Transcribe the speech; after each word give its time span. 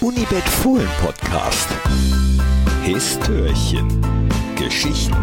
Unibet 0.00 0.48
Fohlen 0.62 0.88
Podcast. 1.02 1.68
Histörchen. 2.82 3.86
Geschichten 4.56 5.14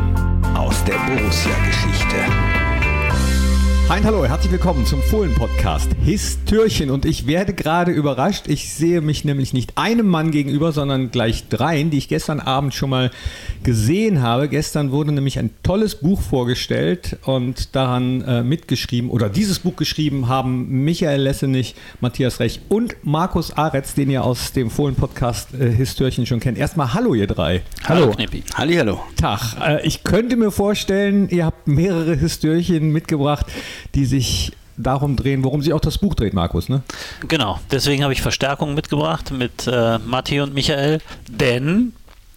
aus 0.55 0.83
der 0.83 0.93
Borussia-Geschichte. 0.93 2.66
Hein, 3.89 4.03
hallo, 4.03 4.25
herzlich 4.25 4.51
willkommen 4.51 4.85
zum 4.85 5.01
Fohlen-Podcast 5.01 5.95
Histörchen. 6.03 6.89
Und 6.89 7.05
ich 7.05 7.25
werde 7.25 7.53
gerade 7.53 7.93
überrascht. 7.93 8.49
Ich 8.49 8.73
sehe 8.73 8.99
mich 8.99 9.23
nämlich 9.23 9.53
nicht 9.53 9.77
einem 9.77 10.07
Mann 10.07 10.31
gegenüber, 10.31 10.73
sondern 10.73 11.09
gleich 11.09 11.47
dreien, 11.47 11.89
die 11.89 11.97
ich 11.97 12.09
gestern 12.09 12.41
Abend 12.41 12.73
schon 12.73 12.89
mal 12.89 13.11
gesehen 13.63 14.21
habe. 14.21 14.49
Gestern 14.49 14.91
wurde 14.91 15.13
nämlich 15.13 15.39
ein 15.39 15.51
tolles 15.63 15.95
Buch 15.95 16.19
vorgestellt 16.19 17.17
und 17.23 17.77
daran 17.77 18.21
äh, 18.23 18.43
mitgeschrieben 18.43 19.09
oder 19.09 19.29
dieses 19.29 19.59
Buch 19.59 19.77
geschrieben 19.77 20.27
haben 20.27 20.83
Michael 20.83 21.21
Lessenich, 21.21 21.73
Matthias 22.01 22.41
Rech 22.41 22.59
und 22.67 22.97
Markus 23.03 23.53
Aretz, 23.55 23.93
den 23.93 24.09
ihr 24.09 24.25
aus 24.25 24.51
dem 24.51 24.69
Fohlen-Podcast 24.69 25.53
äh, 25.53 25.71
Histörchen 25.71 26.25
schon 26.25 26.41
kennt. 26.41 26.57
Erstmal 26.57 26.93
hallo, 26.93 27.13
ihr 27.13 27.27
drei. 27.27 27.61
Hallo, 27.85 28.11
Knippi. 28.11 28.43
Halli, 28.53 28.75
hallo. 28.75 28.99
Tag. 29.15 29.55
Äh, 29.65 29.87
ich 29.87 30.03
könnte 30.03 30.35
mir 30.35 30.51
vorstellen, 30.51 31.29
ihr 31.29 31.45
habt 31.45 31.69
mehrere 31.69 32.17
Histörchen 32.17 32.91
mitgebracht, 32.91 33.45
die 33.95 34.05
sich 34.05 34.51
darum 34.77 35.15
drehen, 35.15 35.43
worum 35.43 35.61
sich 35.61 35.73
auch 35.73 35.79
das 35.81 35.97
Buch 35.97 36.15
dreht, 36.15 36.33
Markus, 36.33 36.69
ne? 36.69 36.83
Genau, 37.27 37.59
deswegen 37.71 38.03
habe 38.03 38.13
ich 38.13 38.21
Verstärkung 38.21 38.75
mitgebracht 38.75 39.31
mit 39.31 39.67
äh, 39.67 39.97
Matti 39.99 40.39
und 40.39 40.53
Michael, 40.53 40.99
denn 41.27 41.93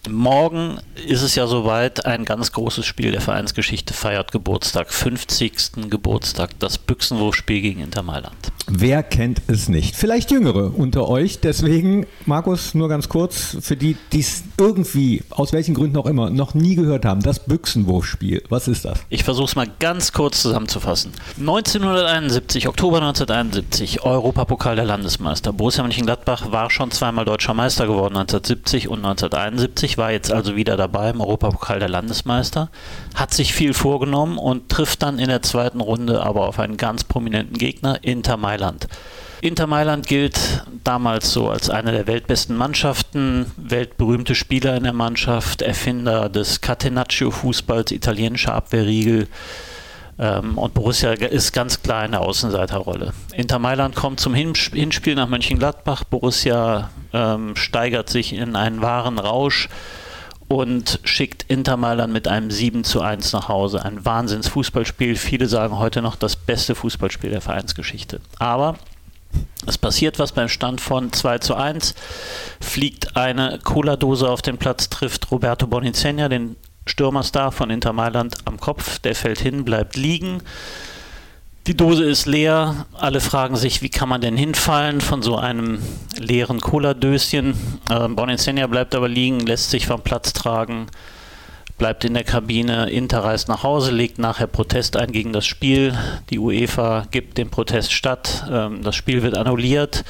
morgen 0.09 0.79
ist 1.07 1.21
es 1.21 1.35
ja 1.35 1.45
soweit, 1.45 2.05
ein 2.05 2.25
ganz 2.25 2.51
großes 2.51 2.85
Spiel 2.85 3.11
der 3.11 3.21
Vereinsgeschichte 3.21 3.93
feiert 3.93 4.31
Geburtstag, 4.31 4.91
50. 4.91 5.89
Geburtstag, 5.89 6.57
das 6.59 6.77
Büchsenwurfspiel 6.77 7.61
gegen 7.61 7.81
Inter 7.81 8.01
Mailand. 8.01 8.51
Wer 8.73 9.03
kennt 9.03 9.41
es 9.47 9.67
nicht? 9.67 9.97
Vielleicht 9.97 10.31
Jüngere 10.31 10.73
unter 10.77 11.09
euch. 11.09 11.41
Deswegen, 11.41 12.05
Markus, 12.25 12.73
nur 12.73 12.87
ganz 12.87 13.09
kurz, 13.09 13.57
für 13.59 13.75
die, 13.75 13.97
die 14.13 14.21
es 14.21 14.45
irgendwie, 14.57 15.23
aus 15.29 15.51
welchen 15.51 15.75
Gründen 15.75 15.97
auch 15.97 16.05
immer, 16.05 16.29
noch 16.29 16.53
nie 16.53 16.75
gehört 16.75 17.03
haben, 17.03 17.21
das 17.21 17.43
Büchsenwurfspiel. 17.43 18.43
Was 18.47 18.69
ist 18.69 18.85
das? 18.85 18.99
Ich 19.09 19.25
versuche 19.25 19.47
es 19.47 19.55
mal 19.57 19.67
ganz 19.79 20.13
kurz 20.13 20.41
zusammenzufassen. 20.41 21.11
1971, 21.37 22.69
Oktober 22.69 23.01
1971, 23.01 24.03
Europapokal 24.03 24.77
der 24.77 24.85
Landesmeister. 24.85 25.51
Borussia 25.51 25.83
Mönchengladbach 25.83 26.53
war 26.53 26.69
schon 26.69 26.91
zweimal 26.91 27.25
deutscher 27.25 27.53
Meister 27.53 27.87
geworden, 27.87 28.15
1970 28.15 28.87
und 28.87 28.99
1971, 28.99 29.97
war 29.97 30.13
jetzt 30.13 30.31
also 30.31 30.55
wieder 30.55 30.77
dabei 30.77 31.09
im 31.09 31.19
Europapokal 31.19 31.79
der 31.79 31.89
Landesmeister, 31.89 32.69
hat 33.15 33.33
sich 33.33 33.53
viel 33.53 33.73
vorgenommen 33.73 34.37
und 34.37 34.69
trifft 34.69 35.03
dann 35.03 35.19
in 35.19 35.27
der 35.27 35.41
zweiten 35.41 35.81
Runde 35.81 36.23
aber 36.23 36.47
auf 36.47 36.57
einen 36.57 36.77
ganz 36.77 37.03
prominenten 37.03 37.57
Gegner, 37.57 38.01
Inter 38.01 38.37
Mailand. 38.37 38.60
Inter 39.41 39.65
Mailand 39.65 40.05
gilt 40.05 40.63
damals 40.83 41.31
so 41.31 41.49
als 41.49 41.69
eine 41.69 41.91
der 41.91 42.05
weltbesten 42.05 42.55
Mannschaften, 42.55 43.51
weltberühmte 43.57 44.35
Spieler 44.35 44.75
in 44.75 44.83
der 44.83 44.93
Mannschaft, 44.93 45.63
Erfinder 45.63 46.29
des 46.29 46.61
Catenaccio-Fußballs, 46.61 47.91
italienischer 47.91 48.53
Abwehrriegel. 48.53 49.27
Ähm, 50.19 50.59
und 50.59 50.75
Borussia 50.75 51.13
ist 51.13 51.53
ganz 51.53 51.81
klar 51.81 52.05
in 52.05 52.11
der 52.11 52.21
Außenseiterrolle. 52.21 53.13
Inter 53.33 53.57
Mailand 53.57 53.95
kommt 53.95 54.19
zum 54.19 54.35
Hinspiel 54.35 55.15
nach 55.15 55.27
Mönchengladbach. 55.27 56.03
Borussia 56.03 56.91
ähm, 57.11 57.55
steigert 57.55 58.09
sich 58.09 58.33
in 58.33 58.55
einen 58.55 58.83
wahren 58.83 59.17
Rausch 59.17 59.69
und 60.51 60.99
schickt 61.05 61.45
Inter 61.47 61.77
Mailand 61.77 62.11
mit 62.11 62.27
einem 62.27 62.51
7 62.51 62.83
zu 62.83 62.99
1 63.01 63.31
nach 63.31 63.47
Hause. 63.47 63.85
Ein 63.85 64.03
Wahnsinns-Fußballspiel. 64.03 65.15
Viele 65.15 65.47
sagen 65.47 65.79
heute 65.79 66.01
noch 66.01 66.17
das 66.17 66.35
beste 66.35 66.75
Fußballspiel 66.75 67.29
der 67.29 67.39
Vereinsgeschichte. 67.39 68.19
Aber 68.37 68.75
es 69.65 69.77
passiert 69.77 70.19
was 70.19 70.33
beim 70.33 70.49
Stand 70.49 70.81
von 70.81 71.13
2 71.13 71.37
zu 71.37 71.55
1. 71.55 71.95
Fliegt 72.59 73.15
eine 73.15 73.59
Cola-Dose 73.63 74.29
auf 74.29 74.41
den 74.41 74.57
Platz, 74.57 74.89
trifft 74.89 75.31
Roberto 75.31 75.67
Bonincegna, 75.67 76.27
den 76.27 76.57
Stürmerstar 76.85 77.53
von 77.53 77.69
Inter 77.69 77.93
Mailand, 77.93 78.35
am 78.43 78.59
Kopf. 78.59 78.99
Der 78.99 79.15
fällt 79.15 79.39
hin, 79.39 79.63
bleibt 79.63 79.95
liegen. 79.95 80.41
Die 81.71 81.77
Dose 81.77 82.03
ist 82.03 82.25
leer. 82.25 82.85
Alle 82.91 83.21
fragen 83.21 83.55
sich, 83.55 83.81
wie 83.81 83.87
kann 83.87 84.09
man 84.09 84.19
denn 84.19 84.35
hinfallen 84.35 84.99
von 84.99 85.21
so 85.21 85.37
einem 85.37 85.79
leeren 86.17 86.59
Cola-Döschen. 86.59 87.53
Äh, 87.89 88.09
Bonincegna 88.09 88.67
bleibt 88.67 88.93
aber 88.93 89.07
liegen, 89.07 89.39
lässt 89.39 89.69
sich 89.69 89.87
vom 89.87 90.01
Platz 90.01 90.33
tragen, 90.33 90.87
bleibt 91.77 92.03
in 92.03 92.13
der 92.13 92.25
Kabine. 92.25 92.89
Inter 92.89 93.23
reist 93.23 93.47
nach 93.47 93.63
Hause, 93.63 93.91
legt 93.91 94.19
nachher 94.19 94.47
Protest 94.47 94.97
ein 94.97 95.13
gegen 95.13 95.31
das 95.31 95.45
Spiel. 95.45 95.97
Die 96.29 96.39
UEFA 96.39 97.05
gibt 97.09 97.37
dem 97.37 97.49
Protest 97.49 97.93
statt. 97.93 98.43
Ähm, 98.51 98.81
das 98.83 98.97
Spiel 98.97 99.23
wird 99.23 99.37
annulliert. 99.37 100.03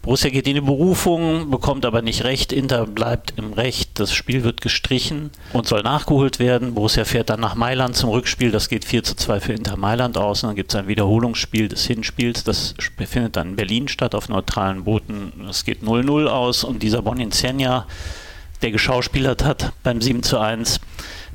Borussia 0.00 0.30
geht 0.30 0.48
in 0.48 0.54
die 0.54 0.62
Berufung, 0.62 1.50
bekommt 1.50 1.84
aber 1.84 2.00
nicht 2.00 2.24
recht. 2.24 2.50
Inter 2.50 2.86
bleibt 2.86 3.34
im 3.36 3.52
Recht. 3.52 3.83
Das 3.94 4.12
Spiel 4.12 4.42
wird 4.42 4.60
gestrichen 4.60 5.30
und 5.52 5.68
soll 5.68 5.82
nachgeholt 5.82 6.40
werden. 6.40 6.74
Borussia 6.74 7.04
fährt 7.04 7.30
dann 7.30 7.38
nach 7.38 7.54
Mailand 7.54 7.94
zum 7.94 8.10
Rückspiel. 8.10 8.50
Das 8.50 8.68
geht 8.68 8.84
4 8.84 9.04
zu 9.04 9.14
2 9.14 9.38
für 9.38 9.52
Inter 9.52 9.76
Mailand 9.76 10.18
aus. 10.18 10.42
Und 10.42 10.48
dann 10.48 10.56
gibt 10.56 10.72
es 10.72 10.80
ein 10.80 10.88
Wiederholungsspiel 10.88 11.68
des 11.68 11.84
Hinspiels. 11.86 12.42
Das 12.42 12.74
findet 13.06 13.36
dann 13.36 13.50
in 13.50 13.56
Berlin 13.56 13.86
statt 13.86 14.16
auf 14.16 14.28
neutralen 14.28 14.82
Booten. 14.82 15.32
Es 15.48 15.64
geht 15.64 15.82
0-0 15.82 16.26
aus. 16.26 16.64
Und 16.64 16.82
dieser 16.82 17.02
Bonincegna, 17.02 17.86
der 18.62 18.72
geschauspielert 18.72 19.44
hat 19.44 19.72
beim 19.84 20.00
7 20.00 20.24
zu 20.24 20.38
1, 20.40 20.80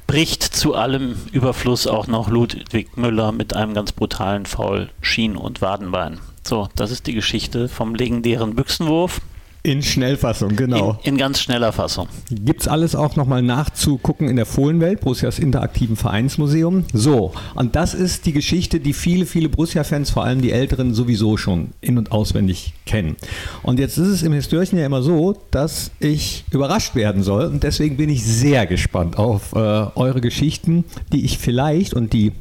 bricht 0.05 0.43
zu 0.43 0.75
allem 0.75 1.15
Überfluss 1.31 1.87
auch 1.87 2.07
noch 2.07 2.27
Ludwig 2.27 2.97
Müller 2.97 3.31
mit 3.31 3.55
einem 3.55 3.73
ganz 3.73 3.93
brutalen 3.93 4.45
Foul 4.45 4.89
Schien- 4.99 5.37
und 5.37 5.61
Wadenbein. 5.61 6.19
So, 6.43 6.67
das 6.75 6.91
ist 6.91 7.07
die 7.07 7.13
Geschichte 7.13 7.69
vom 7.69 7.95
legendären 7.95 8.55
Büchsenwurf 8.55 9.21
In 9.61 9.81
Schnellfassung, 9.81 10.55
genau. 10.55 10.97
in, 11.03 11.13
in 11.13 11.17
ganz 11.17 11.41
schneller 11.41 11.73
Fassung. 11.73 12.07
Gibt's 12.29 12.67
alles 12.67 12.95
auch 12.95 13.17
nochmal 13.17 13.41
nachzugucken 13.41 14.29
in 14.29 14.37
der 14.37 14.45
Fohlenwelt, 14.45 15.01
Borussias 15.01 15.37
interaktiven 15.37 15.97
Vereinsmuseum. 15.97 16.85
So, 16.93 17.33
und 17.55 17.75
das 17.75 17.93
ist 17.93 18.25
die 18.25 18.31
Geschichte, 18.31 18.79
die 18.79 18.93
viele, 18.93 19.25
viele 19.25 19.49
Borussia-Fans, 19.49 20.11
vor 20.11 20.23
allem 20.23 20.41
die 20.41 20.51
Älteren, 20.51 20.93
sowieso 20.93 21.35
schon 21.35 21.71
in- 21.81 21.97
und 21.97 22.13
auswendig 22.13 22.73
kennen. 22.85 23.17
Und 23.61 23.79
jetzt 23.79 23.97
ist 23.97 24.07
es 24.07 24.23
im 24.23 24.31
Histörchen 24.31 24.79
ja 24.79 24.85
immer 24.85 25.01
so, 25.01 25.35
dass 25.51 25.91
ich 25.99 26.45
überrascht 26.51 26.95
werden 26.95 27.21
soll. 27.21 27.45
Und 27.47 27.63
deswegen 27.63 27.97
bin 27.97 28.09
ich 28.09 28.23
sehr 28.23 28.65
gespannt 28.65 29.17
auf 29.17 29.51
äh, 29.53 29.57
eure 29.57 30.21
Geschichten, 30.21 30.85
die 31.11 31.25
ich 31.25 31.37
vielleicht 31.37 31.93
und 31.93 32.13
die 32.13 32.31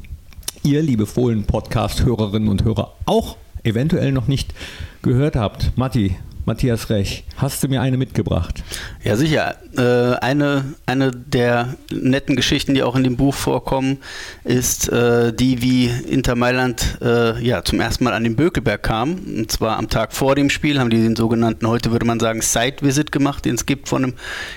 ihr, 0.63 0.81
liebe 0.81 1.05
Fohlen-Podcast-Hörerinnen 1.05 2.47
und 2.47 2.63
Hörer, 2.63 2.93
auch 3.05 3.35
eventuell 3.63 4.13
noch 4.13 4.27
nicht 4.27 4.53
gehört 5.01 5.35
habt. 5.35 5.77
Matti, 5.77 6.15
Matthias 6.45 6.89
Rech, 6.89 7.23
hast 7.37 7.63
du 7.63 7.67
mir 7.67 7.81
eine 7.81 7.97
mitgebracht? 7.97 8.63
Ja, 9.03 9.15
sicher. 9.15 9.55
Äh, 9.77 10.17
eine, 10.19 10.73
eine 10.85 11.11
der 11.11 11.75
netten 11.91 12.35
Geschichten, 12.35 12.73
die 12.73 12.83
auch 12.83 12.95
in 12.95 13.03
dem 13.03 13.17
Buch 13.17 13.35
vorkommen, 13.35 13.97
ist 14.43 14.89
äh, 14.89 15.31
die, 15.31 15.61
wie 15.61 15.87
Inter 15.87 16.35
Mailand 16.35 16.97
äh, 17.01 17.39
ja, 17.43 17.63
zum 17.63 17.79
ersten 17.79 18.03
Mal 18.03 18.13
an 18.13 18.23
den 18.23 18.35
Bökelberg 18.35 18.81
kam. 18.81 19.15
Und 19.15 19.51
zwar 19.51 19.77
am 19.77 19.89
Tag 19.89 20.13
vor 20.13 20.35
dem 20.35 20.49
Spiel 20.49 20.79
haben 20.79 20.89
die 20.89 21.01
den 21.01 21.15
sogenannten, 21.15 21.67
heute 21.67 21.91
würde 21.91 22.05
man 22.05 22.19
sagen, 22.19 22.41
Site-Visit 22.41 23.11
gemacht, 23.11 23.45
den 23.45 23.55
es 23.55 23.65
gibt 23.65 23.87
von 23.87 24.03
einem 24.03 24.13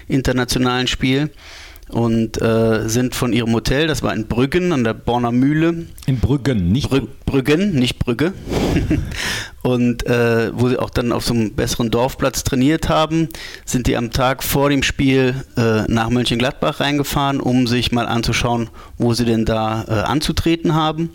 internationalen 0.09 0.87
Spiel. 0.87 1.31
Und 1.93 2.41
äh, 2.41 2.89
sind 2.89 3.15
von 3.15 3.35
ihrem 3.35 3.53
Hotel, 3.53 3.87
das 3.87 4.03
war 4.03 4.15
in 4.15 4.27
Brüggen 4.27 4.73
an 4.73 4.83
der 4.83 4.95
Borner 4.95 5.31
Mühle, 5.31 5.87
In 6.07 6.21
Brüggen, 6.21 6.73
nicht 6.73 6.89
Brü 6.89 7.03
Brüggen, 7.27 7.75
nicht 7.75 7.99
Brügge. 7.99 8.33
und 9.63 10.07
äh, 10.07 10.51
wo 10.55 10.71
sie 10.71 10.79
auch 10.79 10.89
dann 10.89 11.13
auf 11.13 11.25
so 11.25 11.35
einem 11.35 11.53
besseren 11.53 11.91
Dorfplatz 11.91 12.45
trainiert 12.45 12.89
haben, 12.89 13.29
sind 13.67 13.87
die 13.87 13.97
am 13.97 14.11
Tag 14.11 14.43
vor 14.43 14.71
dem 14.71 14.83
Spiel 14.83 15.35
äh, 15.57 15.83
nach 15.87 16.09
Mönchengladbach 16.09 16.81
reingefahren, 16.81 17.41
um 17.41 17.67
sich 17.67 17.93
mal 17.93 18.07
anzuschauen, 18.07 18.71
wo 18.97 19.13
sie 19.13 19.27
denn 19.27 19.45
da 19.45 19.85
äh, 19.87 19.93
anzutreten 19.93 20.75
haben. 20.75 21.11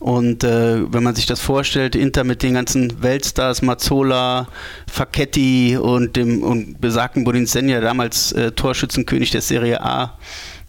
Und 0.00 0.44
äh, 0.44 0.92
wenn 0.92 1.02
man 1.02 1.14
sich 1.16 1.26
das 1.26 1.40
vorstellt, 1.40 1.96
Inter 1.96 2.22
mit 2.22 2.42
den 2.42 2.54
ganzen 2.54 3.02
Weltstars, 3.02 3.62
Mazzola, 3.62 4.46
Facchetti 4.90 5.76
und 5.76 6.14
dem 6.14 6.42
und 6.42 6.80
besagten 6.80 7.24
Bonincegna, 7.24 7.80
damals 7.80 8.32
äh, 8.32 8.52
Torschützenkönig 8.52 9.32
der 9.32 9.40
Serie 9.40 9.82
A, 9.82 10.16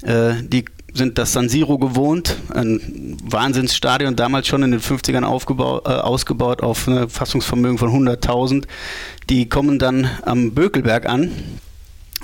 äh, 0.02 0.34
die 0.42 0.66
sind 0.94 1.20
das 1.20 1.34
San 1.34 1.50
Siro 1.50 1.78
gewohnt, 1.78 2.36
ein 2.54 3.18
Wahnsinnsstadion, 3.24 4.16
damals 4.16 4.48
schon 4.48 4.64
in 4.64 4.72
den 4.72 4.80
50ern 4.80 5.24
aufgebaut, 5.24 5.84
äh, 5.86 5.90
ausgebaut 5.90 6.64
auf 6.64 6.88
ein 6.88 7.08
Fassungsvermögen 7.08 7.78
von 7.78 7.92
100.000. 7.92 8.66
Die 9.30 9.48
kommen 9.48 9.78
dann 9.78 10.10
am 10.24 10.52
Bökelberg 10.52 11.08
an 11.08 11.32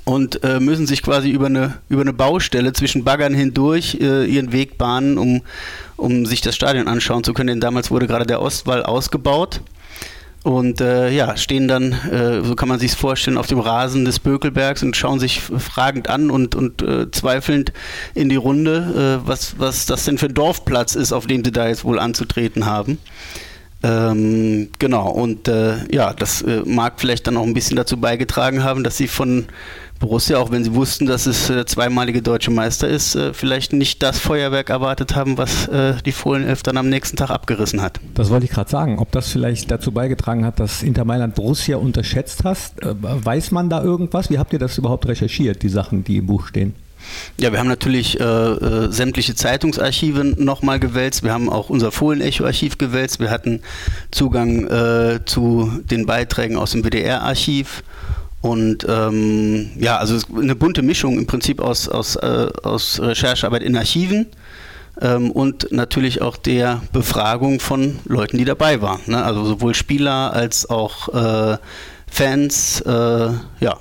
und 0.05 0.43
äh, 0.43 0.59
müssen 0.59 0.85
sich 0.85 1.01
quasi 1.01 1.29
über 1.31 1.47
eine, 1.47 1.79
über 1.89 2.01
eine 2.01 2.13
Baustelle 2.13 2.73
zwischen 2.73 3.03
Baggern 3.03 3.33
hindurch 3.33 3.97
äh, 3.99 4.25
ihren 4.25 4.51
Weg 4.51 4.77
bahnen, 4.77 5.17
um, 5.17 5.41
um 5.97 6.25
sich 6.27 6.41
das 6.41 6.55
Stadion 6.55 6.87
anschauen 6.87 7.23
zu 7.23 7.33
können. 7.33 7.47
Denn 7.47 7.59
damals 7.59 7.89
wurde 7.89 8.07
gerade 8.07 8.25
der 8.25 8.41
Ostwall 8.41 8.83
ausgebaut. 8.83 9.61
Und 10.43 10.79
äh, 10.79 11.09
ja, 11.09 11.35
stehen 11.37 11.67
dann, 11.67 11.91
äh, 11.91 12.43
so 12.43 12.53
kann 12.53 12.69
man 12.69 12.77
sich 12.77 12.91
vorstellen, 12.91 13.35
auf 13.35 13.47
dem 13.47 13.57
Rasen 13.57 14.05
des 14.05 14.19
Bökelbergs 14.19 14.83
und 14.83 14.95
schauen 14.95 15.19
sich 15.19 15.41
fragend 15.41 16.07
an 16.07 16.29
und, 16.29 16.53
und 16.53 16.83
äh, 16.83 17.09
zweifelnd 17.09 17.73
in 18.13 18.29
die 18.29 18.35
Runde, 18.35 19.21
äh, 19.25 19.27
was, 19.27 19.55
was 19.57 19.87
das 19.87 20.05
denn 20.05 20.19
für 20.19 20.27
ein 20.27 20.35
Dorfplatz 20.35 20.93
ist, 20.93 21.13
auf 21.13 21.25
dem 21.25 21.43
sie 21.43 21.51
da 21.51 21.67
jetzt 21.67 21.83
wohl 21.83 21.97
anzutreten 21.97 22.67
haben. 22.67 22.99
Ähm, 23.81 24.69
genau, 24.77 25.09
und 25.09 25.47
äh, 25.47 25.77
ja, 25.91 26.13
das 26.13 26.43
äh, 26.43 26.61
mag 26.63 26.93
vielleicht 26.97 27.25
dann 27.25 27.37
auch 27.37 27.43
ein 27.43 27.53
bisschen 27.53 27.75
dazu 27.75 27.97
beigetragen 27.97 28.63
haben, 28.63 28.83
dass 28.83 28.97
sie 28.97 29.07
von 29.07 29.47
Borussia, 30.05 30.37
auch 30.37 30.51
wenn 30.51 30.63
sie 30.63 30.75
wussten, 30.75 31.07
dass 31.07 31.25
es 31.25 31.49
äh, 31.49 31.65
zweimalige 31.65 32.21
deutsche 32.21 32.51
Meister 32.51 32.87
ist, 32.87 33.15
äh, 33.15 33.33
vielleicht 33.33 33.73
nicht 33.73 34.03
das 34.03 34.19
Feuerwerk 34.19 34.69
erwartet 34.69 35.15
haben, 35.15 35.39
was 35.39 35.67
äh, 35.67 35.95
die 36.05 36.11
Fohlenelf 36.11 36.61
dann 36.61 36.77
am 36.77 36.89
nächsten 36.89 37.17
Tag 37.17 37.31
abgerissen 37.31 37.81
hat. 37.81 37.99
Das 38.13 38.29
wollte 38.29 38.45
ich 38.45 38.51
gerade 38.51 38.69
sagen, 38.69 38.99
ob 38.99 39.11
das 39.11 39.29
vielleicht 39.29 39.71
dazu 39.71 39.91
beigetragen 39.91 40.45
hat, 40.45 40.59
dass 40.59 40.83
Inter 40.83 41.05
Mailand 41.05 41.33
Borussia 41.33 41.77
unterschätzt 41.77 42.43
hast. 42.43 42.83
Äh, 42.83 42.93
weiß 42.99 43.49
man 43.49 43.71
da 43.71 43.83
irgendwas? 43.83 44.29
Wie 44.29 44.37
habt 44.37 44.53
ihr 44.53 44.59
das 44.59 44.77
überhaupt 44.77 45.07
recherchiert, 45.07 45.63
die 45.63 45.69
Sachen, 45.69 46.03
die 46.03 46.17
im 46.17 46.27
Buch 46.27 46.45
stehen? 46.45 46.75
Ja, 47.39 47.51
wir 47.51 47.57
haben 47.57 47.67
natürlich 47.67 48.19
äh, 48.19 48.23
äh, 48.23 48.91
sämtliche 48.91 49.33
Zeitungsarchive 49.33 50.23
nochmal 50.23 50.79
gewälzt. 50.79 51.23
Wir 51.23 51.33
haben 51.33 51.49
auch 51.49 51.71
unser 51.71 51.91
Fohlenecho-Archiv 51.91 52.77
gewälzt. 52.77 53.19
Wir 53.19 53.31
hatten 53.31 53.61
Zugang 54.11 54.67
äh, 54.67 55.19
zu 55.25 55.71
den 55.89 56.05
Beiträgen 56.05 56.57
aus 56.57 56.71
dem 56.71 56.83
WDR-Archiv. 56.83 57.83
Und 58.45 58.85
ähm, 58.87 59.71
ja, 59.79 59.97
also 59.97 60.19
eine 60.37 60.55
bunte 60.55 60.83
Mischung 60.83 61.17
im 61.17 61.25
Prinzip 61.25 61.59
aus, 61.59 61.89
aus, 61.89 62.15
äh, 62.15 62.47
aus 62.61 62.99
Recherchearbeit 63.01 63.63
in 63.63 63.75
Archiven 63.75 64.27
ähm, 65.01 65.31
und 65.31 65.71
natürlich 65.71 66.21
auch 66.21 66.37
der 66.37 66.83
Befragung 66.93 67.59
von 67.59 67.97
Leuten, 68.05 68.37
die 68.37 68.45
dabei 68.45 68.83
waren. 68.83 69.01
Ne? 69.07 69.23
Also 69.23 69.45
sowohl 69.45 69.73
Spieler 69.73 70.31
als 70.31 70.69
auch 70.69 71.09
äh, 71.09 71.57
Fans. 72.05 72.81
Äh, 72.81 72.91
ja, 72.91 73.77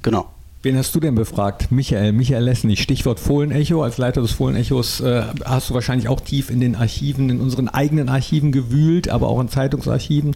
genau. 0.00 0.30
Wen 0.62 0.78
hast 0.78 0.94
du 0.94 1.00
denn 1.00 1.14
befragt? 1.14 1.70
Michael, 1.70 2.12
Michael 2.12 2.44
Lessnig, 2.44 2.80
Stichwort 2.80 3.20
Fohlenecho. 3.20 3.82
Als 3.82 3.98
Leiter 3.98 4.22
des 4.22 4.32
Fohlenechos 4.32 5.02
äh, 5.02 5.22
hast 5.44 5.68
du 5.68 5.74
wahrscheinlich 5.74 6.08
auch 6.08 6.22
tief 6.22 6.48
in 6.48 6.60
den 6.60 6.76
Archiven, 6.76 7.28
in 7.28 7.42
unseren 7.42 7.68
eigenen 7.68 8.08
Archiven 8.08 8.52
gewühlt, 8.52 9.10
aber 9.10 9.28
auch 9.28 9.38
in 9.38 9.50
Zeitungsarchiven. 9.50 10.34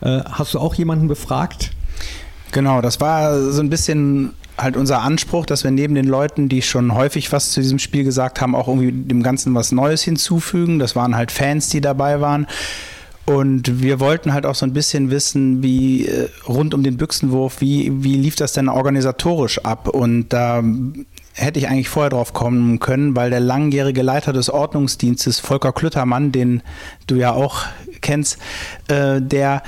Äh, 0.00 0.20
hast 0.24 0.54
du 0.54 0.60
auch 0.60 0.74
jemanden 0.74 1.08
befragt? 1.08 1.72
Genau, 2.52 2.82
das 2.82 3.00
war 3.00 3.40
so 3.50 3.60
ein 3.62 3.70
bisschen 3.70 4.34
halt 4.58 4.76
unser 4.76 5.00
Anspruch, 5.00 5.46
dass 5.46 5.64
wir 5.64 5.70
neben 5.70 5.94
den 5.94 6.06
Leuten, 6.06 6.48
die 6.48 6.62
schon 6.62 6.94
häufig 6.94 7.32
was 7.32 7.50
zu 7.50 7.60
diesem 7.60 7.78
Spiel 7.78 8.04
gesagt 8.04 8.40
haben, 8.40 8.54
auch 8.54 8.68
irgendwie 8.68 8.92
dem 8.92 9.22
Ganzen 9.22 9.54
was 9.54 9.72
Neues 9.72 10.02
hinzufügen. 10.02 10.78
Das 10.78 10.94
waren 10.94 11.16
halt 11.16 11.32
Fans, 11.32 11.70
die 11.70 11.80
dabei 11.80 12.20
waren. 12.20 12.46
Und 13.24 13.80
wir 13.82 14.00
wollten 14.00 14.34
halt 14.34 14.44
auch 14.44 14.54
so 14.54 14.66
ein 14.66 14.72
bisschen 14.72 15.10
wissen, 15.10 15.62
wie 15.62 16.06
äh, 16.06 16.28
rund 16.46 16.74
um 16.74 16.82
den 16.82 16.96
Büchsenwurf, 16.96 17.60
wie, 17.60 17.90
wie 18.02 18.16
lief 18.16 18.36
das 18.36 18.52
denn 18.52 18.68
organisatorisch 18.68 19.60
ab? 19.64 19.88
Und 19.88 20.30
da 20.30 20.62
hätte 21.34 21.58
ich 21.58 21.68
eigentlich 21.68 21.88
vorher 21.88 22.10
drauf 22.10 22.32
kommen 22.32 22.78
können, 22.78 23.16
weil 23.16 23.30
der 23.30 23.40
langjährige 23.40 24.02
Leiter 24.02 24.32
des 24.32 24.50
Ordnungsdienstes, 24.50 25.40
Volker 25.40 25.72
Klüttermann, 25.72 26.32
den 26.32 26.62
du 27.06 27.16
ja 27.16 27.32
auch 27.32 27.64
kennst, 28.00 28.38
äh, 28.88 29.20
der 29.20 29.62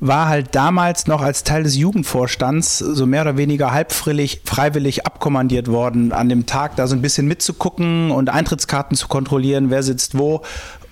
war 0.00 0.28
halt 0.28 0.54
damals 0.54 1.06
noch 1.06 1.20
als 1.20 1.44
Teil 1.44 1.62
des 1.62 1.76
Jugendvorstands 1.76 2.78
so 2.78 3.04
mehr 3.04 3.20
oder 3.20 3.36
weniger 3.36 3.70
halbfreiwillig 3.70 4.40
freiwillig 4.44 5.06
abkommandiert 5.06 5.68
worden, 5.68 6.12
an 6.12 6.30
dem 6.30 6.46
Tag 6.46 6.76
da 6.76 6.86
so 6.86 6.96
ein 6.96 7.02
bisschen 7.02 7.28
mitzugucken 7.28 8.10
und 8.10 8.30
Eintrittskarten 8.30 8.96
zu 8.96 9.08
kontrollieren, 9.08 9.68
wer 9.68 9.82
sitzt 9.82 10.16
wo. 10.16 10.42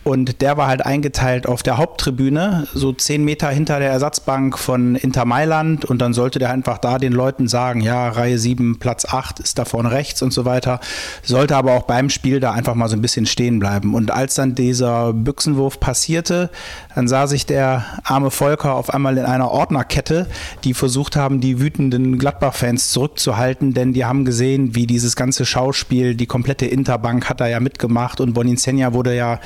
Und 0.09 0.41
der 0.41 0.57
war 0.57 0.69
halt 0.69 0.87
eingeteilt 0.87 1.47
auf 1.47 1.63
der 1.63 1.77
Haupttribüne, 1.77 2.67
so 2.73 2.95
zehn 2.95 3.25
Meter 3.25 3.51
hinter 3.51 3.79
der 3.79 3.91
Ersatzbank 3.91 4.59
von 4.59 4.97
Inter 4.97 5.27
Mailand. 5.27 5.85
Und 5.85 5.99
dann 6.01 6.15
sollte 6.15 6.39
der 6.39 6.51
einfach 6.51 6.79
da 6.79 6.97
den 6.97 7.13
Leuten 7.13 7.47
sagen, 7.47 7.83
ja, 7.83 8.09
Reihe 8.09 8.39
7, 8.39 8.79
Platz 8.79 9.05
8 9.05 9.39
ist 9.39 9.59
da 9.59 9.67
vorne 9.67 9.91
rechts 9.91 10.23
und 10.23 10.33
so 10.33 10.47
weiter. 10.47 10.81
Sollte 11.23 11.57
aber 11.57 11.75
auch 11.75 11.83
beim 11.83 12.09
Spiel 12.09 12.41
da 12.41 12.53
einfach 12.53 12.75
mal 12.75 12.89
so 12.89 12.97
ein 12.97 13.03
bisschen 13.03 13.27
stehen 13.27 13.59
bleiben. 13.59 13.95
Und 13.95 14.11
als 14.11 14.35
dann 14.35 14.55
dieser 14.55 15.13
Büchsenwurf 15.13 15.79
passierte, 15.79 16.49
dann 16.95 17.07
sah 17.07 17.27
sich 17.27 17.45
der 17.45 17.85
arme 18.03 18.31
Volker 18.31 18.77
auf 18.77 18.95
einmal 18.95 19.19
in 19.19 19.27
einer 19.27 19.51
Ordnerkette, 19.51 20.27
die 20.65 20.73
versucht 20.73 21.17
haben, 21.17 21.41
die 21.41 21.61
wütenden 21.61 22.19
Gladbach-Fans 22.19 22.93
zurückzuhalten, 22.93 23.75
denn 23.75 23.93
die 23.93 24.07
haben 24.07 24.25
gesehen, 24.25 24.75
wie 24.75 24.87
dieses 24.87 25.17
ganze 25.17 25.45
Schauspiel, 25.45 26.15
die 26.15 26.27
komplette 26.27 26.65
Interbank 26.65 27.29
hat 27.29 27.43
da 27.43 27.47
ja 27.47 27.61
mitgemacht 27.61 28.21
und 28.23 28.33
Bonincenia 28.33 28.95
wurde 28.95 29.15
ja, 29.15 29.39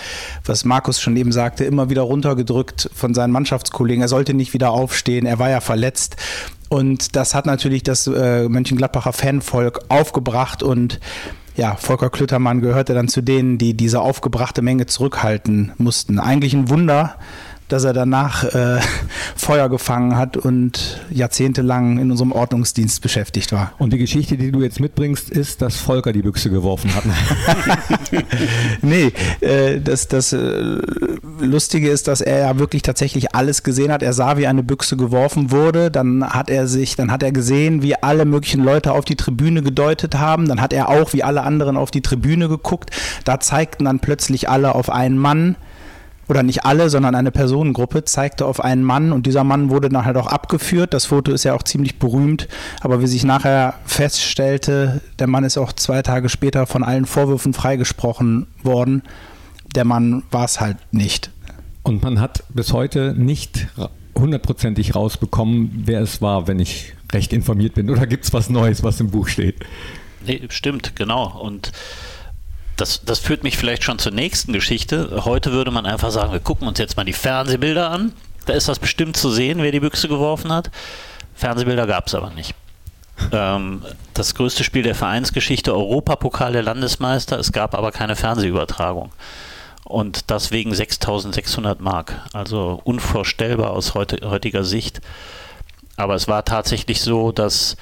was 0.47 0.52
Markus 0.65 1.01
schon 1.01 1.17
eben 1.17 1.33
sagte, 1.33 1.65
immer 1.65 1.91
wieder 1.91 2.03
runtergedrückt 2.03 2.91
von 2.95 3.15
seinen 3.15 3.33
Mannschaftskollegen. 3.33 4.03
Er 4.03 4.09
sollte 4.09 4.35
nicht 4.35 4.55
wieder 4.55 4.71
aufstehen, 4.71 5.27
er 5.27 5.39
war 5.39 5.51
ja 5.51 5.61
verletzt. 5.61 6.17
Und 6.69 7.17
das 7.17 7.35
hat 7.35 7.47
natürlich 7.47 7.83
das 7.83 8.07
äh, 8.07 8.49
Mönchengladbacher 8.49 9.13
Fanvolk 9.13 9.81
aufgebracht 9.89 10.63
und 10.63 11.01
ja, 11.55 11.77
Volker 11.77 12.09
Klüttermann 12.09 12.61
gehörte 12.61 12.95
dann 12.95 13.09
zu 13.09 13.21
denen, 13.21 13.59
die 13.59 13.75
diese 13.75 14.01
aufgebrachte 14.01 14.63
Menge 14.63 14.87
zurückhalten 14.87 15.73
mussten. 15.77 16.19
Eigentlich 16.19 16.55
ein 16.55 16.71
Wunder, 16.71 17.17
dass 17.73 17.85
er 17.85 17.95
danach 17.95 18.45
äh, 18.45 18.81
Feuer 19.35 19.71
gefangen 19.71 20.17
hat 20.17 20.37
und 20.37 21.01
jahrzehntelang 21.11 21.99
in 21.99 22.11
unserem 22.11 22.33
Ordnungsdienst 22.33 23.01
beschäftigt 23.01 23.51
war. 23.53 23.73
Und 23.79 23.93
die 23.93 23.99
Geschichte, 23.99 24.37
die 24.37 24.53
du 24.53 24.61
jetzt 24.61 24.79
mitbringst, 24.79 25.31
ist, 25.31 25.63
dass 25.63 25.77
Volker 25.77 26.13
die 26.13 26.21
Büchse 26.21 26.51
geworfen 26.51 26.95
hat. 26.95 27.05
nee, 28.83 29.13
äh, 29.41 29.81
das, 29.81 30.07
das 30.09 30.35
äh, 30.35 30.79
Lustige 31.41 31.89
ist, 31.89 32.09
dass 32.09 32.21
er 32.21 32.41
ja 32.41 32.59
wirklich 32.59 32.83
tatsächlich 32.83 33.35
alles 33.35 33.63
gesehen 33.63 33.91
hat. 33.91 34.03
Er 34.03 34.13
sah, 34.13 34.37
wie 34.37 34.47
eine 34.47 34.63
Büchse 34.63 34.99
geworfen 34.99 35.51
wurde. 35.51 35.91
Dann 35.91 36.25
hat 36.29 36.51
er 36.51 36.67
sich, 36.67 36.97
dann 36.97 37.11
hat 37.11 37.23
er 37.23 37.33
gesehen, 37.33 37.83
wie 37.83 37.95
alle 37.97 38.27
möglichen 38.27 38.63
Leute 38.63 38.93
auf 38.93 39.07
die 39.07 39.17
Tribüne 39.17 39.63
gedeutet 39.63 40.19
haben. 40.19 40.47
Dann 40.47 40.61
hat 40.61 40.75
er 40.75 40.91
auch, 40.91 41.15
wie 41.15 41.23
alle 41.23 41.43
anderen, 41.43 41.79
auf 41.79 41.91
die 41.91 42.03
Tribüne 42.03 42.49
geguckt. 42.49 42.91
Da 43.25 43.41
zeigten 43.41 43.87
dann 43.87 44.01
plötzlich 44.01 44.51
alle 44.51 44.75
auf 44.75 44.91
einen 44.91 45.17
Mann 45.17 45.57
oder 46.29 46.43
nicht 46.43 46.65
alle, 46.65 46.89
sondern 46.89 47.15
eine 47.15 47.31
Personengruppe 47.31 48.05
zeigte 48.05 48.47
auf 48.47 48.63
einen 48.63 48.85
Mann 48.85 49.13
und 49.13 49.27
dieser 49.27 49.45
Mann 49.45 49.71
wurde 49.71 49.89
dann 49.89 50.05
halt 50.05 50.17
auch 50.17 50.27
abgeführt. 50.27 50.95
Das 50.95 51.07
Foto 51.07 51.33
ist 51.33 51.45
ja 51.45 51.55
auch 51.55 51.63
ziemlich 51.63 51.99
berühmt, 51.99 52.49
aber 52.81 53.01
wie 53.03 53.07
sich 53.07 53.25
nachher 53.25 53.75
feststellte, 53.85 55.01
der 55.19 55.27
Mann 55.27 55.45
ist 55.45 55.59
auch 55.59 55.73
zwei 55.73 56.03
Tage 56.03 56.29
später 56.29 56.67
von 56.67 56.85
allen 56.85 57.07
Vorwürfen 57.07 57.53
freigesprochen 57.53 58.47
worden. 58.63 59.03
Der 59.75 59.85
Mann 59.85 60.23
war 60.31 60.45
es 60.45 60.61
halt 60.61 60.77
nicht. 60.93 61.31
Und 61.83 62.03
man 62.03 62.21
hat 62.21 62.45
bis 62.51 62.73
heute 62.73 63.15
nicht 63.17 63.67
hundertprozentig 64.15 64.95
rausbekommen, 64.95 65.83
wer 65.87 66.01
es 66.01 66.23
war, 66.23 66.47
wenn 66.47 66.61
ich 66.61 66.93
recht 67.13 67.33
informiert 67.33 67.75
bin. 67.75 67.91
Oder 67.91 68.07
gibt 68.07 68.25
es 68.25 68.33
was 68.33 68.51
Neues, 68.51 68.83
was 68.83 69.01
im 69.01 69.11
Buch 69.11 69.29
steht? 69.29 69.57
Nee, 70.27 70.43
stimmt, 70.51 70.95
genau. 70.95 71.41
Und 71.41 71.73
das, 72.77 73.05
das 73.05 73.19
führt 73.19 73.43
mich 73.43 73.57
vielleicht 73.57 73.85
schon 73.85 73.99
zur 73.99 74.13
nächsten 74.13 74.53
Geschichte. 74.53 75.25
Heute 75.25 75.53
würde 75.53 75.71
man 75.71 75.87
einfach 75.87 76.11
sagen, 76.11 76.33
wir 76.33 76.41
gucken 76.41 76.67
uns 76.67 76.79
jetzt 76.79 76.97
mal 76.97 77.05
die 77.05 77.13
Fernsehbilder 77.13 77.91
an. 77.91 78.13
Da 78.47 78.55
ist 78.55 78.69
das 78.69 78.79
bestimmt 78.79 79.17
zu 79.17 79.31
sehen, 79.31 79.63
wer 79.63 79.73
die 79.73 79.81
Büchse 79.81 80.09
geworfen 80.09 80.53
hat. 80.53 80.71
Fernsehbilder 81.35 81.87
gab 81.87 82.07
es 82.07 82.15
aber 82.15 82.31
nicht. 82.31 82.55
Ähm, 83.31 83.83
das 84.15 84.35
größte 84.35 84.65
Spiel 84.65 84.83
der 84.83 84.95
Vereinsgeschichte, 84.95 85.75
Europapokal 85.75 86.53
der 86.53 86.63
Landesmeister. 86.63 87.39
Es 87.39 87.53
gab 87.53 87.75
aber 87.75 87.93
keine 87.93 88.17
Fernsehübertragung. 88.17 89.13
Und 89.85 90.31
das 90.31 90.51
wegen 90.51 90.75
6600 90.75 91.81
Mark. 91.81 92.15
Also 92.33 92.81
unvorstellbar 92.85 93.71
aus 93.71 93.95
heutiger 93.95 94.65
Sicht. 94.65 95.01
Aber 95.97 96.15
es 96.15 96.27
war 96.29 96.45
tatsächlich 96.45 97.03
so, 97.03 97.33
dass 97.33 97.77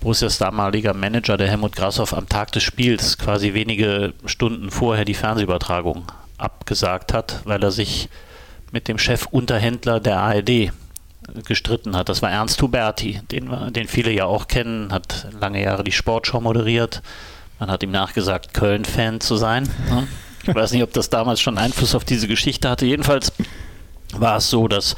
Borussias 0.00 0.38
damaliger 0.38 0.94
Manager, 0.94 1.36
der 1.36 1.48
Helmut 1.48 1.74
Grashoff, 1.74 2.14
am 2.14 2.28
Tag 2.28 2.52
des 2.52 2.62
Spiels 2.62 3.18
quasi 3.18 3.54
wenige 3.54 4.14
Stunden 4.24 4.70
vorher 4.70 5.04
die 5.04 5.14
Fernsehübertragung 5.14 6.04
abgesagt 6.38 7.12
hat, 7.12 7.40
weil 7.44 7.62
er 7.62 7.70
sich 7.70 8.08
mit 8.72 8.88
dem 8.88 8.98
Chefunterhändler 8.98 10.00
der 10.00 10.18
ARD 10.18 10.72
gestritten 11.46 11.96
hat. 11.96 12.08
Das 12.08 12.22
war 12.22 12.30
Ernst 12.30 12.60
Huberti, 12.62 13.20
den, 13.30 13.72
den 13.72 13.88
viele 13.88 14.12
ja 14.12 14.26
auch 14.26 14.48
kennen, 14.48 14.92
hat 14.92 15.28
lange 15.40 15.62
Jahre 15.62 15.82
die 15.82 15.92
Sportschau 15.92 16.40
moderiert. 16.40 17.02
Man 17.58 17.70
hat 17.70 17.82
ihm 17.82 17.90
nachgesagt, 17.90 18.54
Köln-Fan 18.54 19.20
zu 19.20 19.36
sein. 19.36 19.68
Ne? 19.90 20.06
Ich 20.46 20.54
weiß 20.54 20.72
nicht, 20.72 20.82
ob 20.82 20.92
das 20.92 21.10
damals 21.10 21.40
schon 21.40 21.58
Einfluss 21.58 21.94
auf 21.94 22.04
diese 22.04 22.28
Geschichte 22.28 22.68
hatte. 22.68 22.86
Jedenfalls 22.86 23.32
war 24.14 24.36
es 24.36 24.50
so, 24.50 24.68
dass 24.68 24.94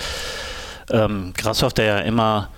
ähm, 0.91 1.33
Grashoff, 1.37 1.73
der 1.73 1.85
ja 1.85 1.99
immer 2.01 2.51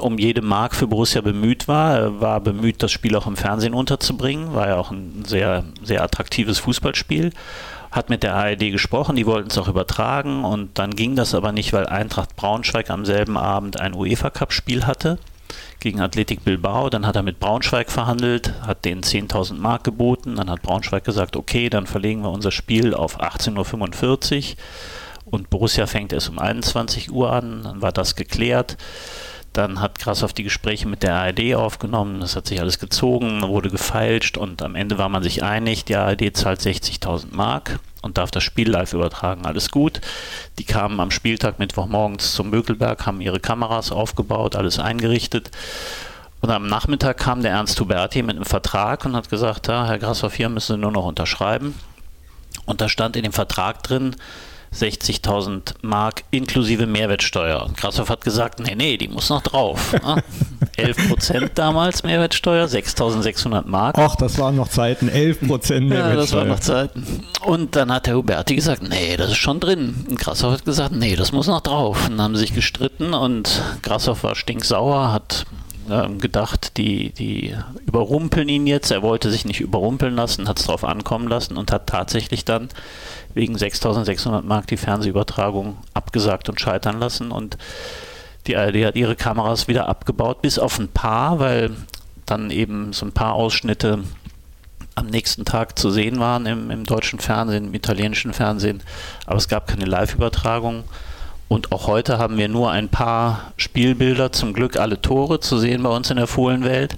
um 0.00 0.18
jede 0.18 0.42
Mark 0.42 0.74
für 0.74 0.86
Borussia 0.86 1.20
bemüht 1.20 1.68
war. 1.68 1.98
Er 1.98 2.20
war 2.20 2.40
bemüht, 2.40 2.82
das 2.82 2.92
Spiel 2.92 3.16
auch 3.16 3.26
im 3.26 3.36
Fernsehen 3.36 3.74
unterzubringen. 3.74 4.54
War 4.54 4.68
ja 4.68 4.76
auch 4.76 4.90
ein 4.90 5.24
sehr, 5.26 5.64
sehr 5.82 6.02
attraktives 6.02 6.58
Fußballspiel. 6.58 7.32
Hat 7.90 8.10
mit 8.10 8.22
der 8.22 8.34
ARD 8.34 8.72
gesprochen, 8.72 9.14
die 9.14 9.26
wollten 9.26 9.50
es 9.50 9.58
auch 9.58 9.68
übertragen 9.68 10.44
und 10.44 10.78
dann 10.78 10.90
ging 10.90 11.14
das 11.14 11.32
aber 11.34 11.52
nicht, 11.52 11.72
weil 11.72 11.86
Eintracht 11.86 12.34
Braunschweig 12.34 12.90
am 12.90 13.04
selben 13.04 13.36
Abend 13.36 13.80
ein 13.80 13.94
UEFA-Cup-Spiel 13.94 14.84
hatte 14.86 15.18
gegen 15.78 16.00
Athletik 16.00 16.42
Bilbao. 16.44 16.90
Dann 16.90 17.06
hat 17.06 17.14
er 17.14 17.22
mit 17.22 17.38
Braunschweig 17.38 17.92
verhandelt, 17.92 18.52
hat 18.66 18.84
denen 18.84 19.02
10.000 19.02 19.54
Mark 19.54 19.84
geboten. 19.84 20.34
Dann 20.36 20.50
hat 20.50 20.62
Braunschweig 20.62 21.04
gesagt, 21.04 21.36
okay, 21.36 21.68
dann 21.68 21.86
verlegen 21.86 22.22
wir 22.22 22.30
unser 22.30 22.50
Spiel 22.50 22.94
auf 22.94 23.20
18.45 23.20 24.52
Uhr 24.52 24.56
und 25.24 25.50
Borussia 25.50 25.86
fängt 25.86 26.12
erst 26.12 26.30
um 26.30 26.38
21 26.38 27.12
Uhr 27.12 27.32
an. 27.32 27.62
Dann 27.64 27.82
war 27.82 27.92
das 27.92 28.16
geklärt. 28.16 28.76
Dann 29.54 29.80
hat 29.80 30.00
Grashoff 30.00 30.32
die 30.32 30.42
Gespräche 30.42 30.88
mit 30.88 31.04
der 31.04 31.14
ARD 31.14 31.54
aufgenommen. 31.54 32.20
Das 32.20 32.34
hat 32.34 32.48
sich 32.48 32.60
alles 32.60 32.80
gezogen, 32.80 33.40
wurde 33.42 33.70
gefeilscht 33.70 34.36
und 34.36 34.60
am 34.62 34.74
Ende 34.74 34.98
war 34.98 35.08
man 35.08 35.22
sich 35.22 35.44
einig, 35.44 35.84
die 35.84 35.94
ARD 35.94 36.36
zahlt 36.36 36.60
60.000 36.60 37.28
Mark 37.30 37.78
und 38.02 38.18
darf 38.18 38.32
das 38.32 38.42
Spiel 38.42 38.68
live 38.68 38.92
übertragen. 38.92 39.46
Alles 39.46 39.70
gut. 39.70 40.00
Die 40.58 40.64
kamen 40.64 40.98
am 40.98 41.12
Spieltag 41.12 41.60
Mittwochmorgens 41.60 42.34
zum 42.34 42.50
Mögelberg, 42.50 43.06
haben 43.06 43.20
ihre 43.20 43.38
Kameras 43.38 43.92
aufgebaut, 43.92 44.56
alles 44.56 44.80
eingerichtet. 44.80 45.52
Und 46.40 46.50
am 46.50 46.66
Nachmittag 46.66 47.16
kam 47.18 47.40
der 47.40 47.52
Ernst 47.52 47.80
Huberti 47.80 48.22
mit 48.22 48.34
einem 48.34 48.44
Vertrag 48.44 49.04
und 49.06 49.14
hat 49.14 49.30
gesagt, 49.30 49.68
ja, 49.68 49.86
Herr 49.86 50.00
Grashoff, 50.00 50.34
hier 50.34 50.48
müssen 50.48 50.74
Sie 50.74 50.80
nur 50.80 50.90
noch 50.90 51.06
unterschreiben. 51.06 51.74
Und 52.66 52.80
da 52.80 52.88
stand 52.88 53.14
in 53.14 53.22
dem 53.22 53.32
Vertrag 53.32 53.84
drin, 53.84 54.16
60.000 54.74 55.74
Mark 55.82 56.24
inklusive 56.30 56.86
Mehrwertsteuer. 56.86 57.64
Und 57.64 57.76
Grashoff 57.76 58.08
hat 58.08 58.24
gesagt, 58.24 58.60
nee, 58.60 58.74
nee, 58.74 58.96
die 58.96 59.08
muss 59.08 59.28
noch 59.30 59.42
drauf. 59.42 59.92
Ne? 59.92 60.22
11 60.76 61.08
Prozent 61.08 61.50
damals 61.54 62.02
Mehrwertsteuer, 62.02 62.66
6.600 62.66 63.66
Mark. 63.66 63.96
Ach, 63.98 64.16
das 64.16 64.38
waren 64.38 64.56
noch 64.56 64.68
Zeiten, 64.68 65.08
11 65.08 65.46
Prozent 65.46 65.82
Ja, 65.90 66.06
Mehrwertsteuer. 66.06 66.16
das 66.20 66.32
waren 66.32 66.48
noch 66.48 66.60
Zeiten. 66.60 67.24
Und 67.44 67.76
dann 67.76 67.92
hat 67.92 68.06
der 68.06 68.16
Huberti 68.16 68.56
gesagt, 68.56 68.82
nee, 68.82 69.16
das 69.16 69.30
ist 69.30 69.36
schon 69.36 69.60
drin. 69.60 70.04
Und 70.08 70.18
Grashoff 70.18 70.52
hat 70.54 70.64
gesagt, 70.64 70.92
nee, 70.92 71.14
das 71.16 71.32
muss 71.32 71.46
noch 71.46 71.60
drauf. 71.60 72.04
Und 72.06 72.12
dann 72.12 72.22
haben 72.22 72.34
sie 72.34 72.40
sich 72.42 72.54
gestritten 72.54 73.14
und 73.14 73.62
Grashoff 73.82 74.24
war 74.24 74.34
stinksauer, 74.34 75.12
hat 75.12 75.44
ähm, 75.90 76.20
gedacht, 76.20 76.76
die, 76.76 77.12
die 77.12 77.54
überrumpeln 77.86 78.48
ihn 78.48 78.66
jetzt. 78.66 78.90
Er 78.90 79.02
wollte 79.02 79.30
sich 79.30 79.44
nicht 79.44 79.60
überrumpeln 79.60 80.14
lassen, 80.14 80.48
hat 80.48 80.58
es 80.58 80.66
drauf 80.66 80.84
ankommen 80.84 81.28
lassen 81.28 81.56
und 81.56 81.72
hat 81.72 81.86
tatsächlich 81.86 82.44
dann 82.44 82.68
wegen 83.34 83.56
6.600 83.56 84.42
Mark 84.42 84.66
die 84.66 84.76
Fernsehübertragung 84.76 85.76
abgesagt 85.92 86.48
und 86.48 86.60
scheitern 86.60 86.98
lassen. 87.00 87.30
Und 87.30 87.58
die 88.46 88.56
ARD 88.56 88.84
hat 88.84 88.96
ihre 88.96 89.16
Kameras 89.16 89.68
wieder 89.68 89.88
abgebaut, 89.88 90.42
bis 90.42 90.58
auf 90.58 90.78
ein 90.78 90.88
paar, 90.88 91.38
weil 91.38 91.70
dann 92.26 92.50
eben 92.50 92.92
so 92.92 93.06
ein 93.06 93.12
paar 93.12 93.34
Ausschnitte 93.34 94.04
am 94.94 95.06
nächsten 95.06 95.44
Tag 95.44 95.78
zu 95.78 95.90
sehen 95.90 96.20
waren 96.20 96.46
im, 96.46 96.70
im 96.70 96.84
deutschen 96.84 97.18
Fernsehen, 97.18 97.66
im 97.66 97.74
italienischen 97.74 98.32
Fernsehen. 98.32 98.82
Aber 99.26 99.36
es 99.36 99.48
gab 99.48 99.66
keine 99.66 99.86
Live-Übertragung. 99.86 100.84
Und 101.48 101.72
auch 101.72 101.86
heute 101.86 102.18
haben 102.18 102.38
wir 102.38 102.48
nur 102.48 102.70
ein 102.70 102.88
paar 102.88 103.52
Spielbilder, 103.56 104.32
zum 104.32 104.52
Glück 104.52 104.78
alle 104.78 105.00
Tore 105.00 105.40
zu 105.40 105.58
sehen 105.58 105.82
bei 105.82 105.90
uns 105.90 106.10
in 106.10 106.16
der 106.16 106.26
Fohlenwelt. 106.26 106.96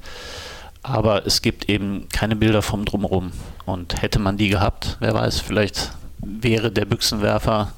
Aber 0.83 1.27
es 1.27 1.43
gibt 1.43 1.69
eben 1.69 2.09
keine 2.13 2.37
Bilder 2.37 2.63
vom 2.63 2.85
Drumherum. 2.85 3.33
Und 3.65 4.01
hätte 4.03 4.19
man 4.19 4.37
die 4.37 4.49
gehabt, 4.49 4.97
wer 5.01 5.15
weiß, 5.15 5.41
vielleicht 5.41 5.93
wäre 6.21 6.71
der 6.71 6.85
Büchsenwerfer 6.85 7.73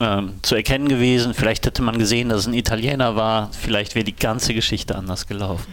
ähm, 0.00 0.34
zu 0.42 0.54
erkennen 0.54 0.88
gewesen. 0.88 1.34
Vielleicht 1.34 1.66
hätte 1.66 1.82
man 1.82 1.98
gesehen, 1.98 2.30
dass 2.30 2.40
es 2.40 2.46
ein 2.46 2.54
Italiener 2.54 3.16
war. 3.16 3.50
Vielleicht 3.52 3.94
wäre 3.94 4.04
die 4.04 4.16
ganze 4.16 4.54
Geschichte 4.54 4.96
anders 4.96 5.26
gelaufen. 5.26 5.66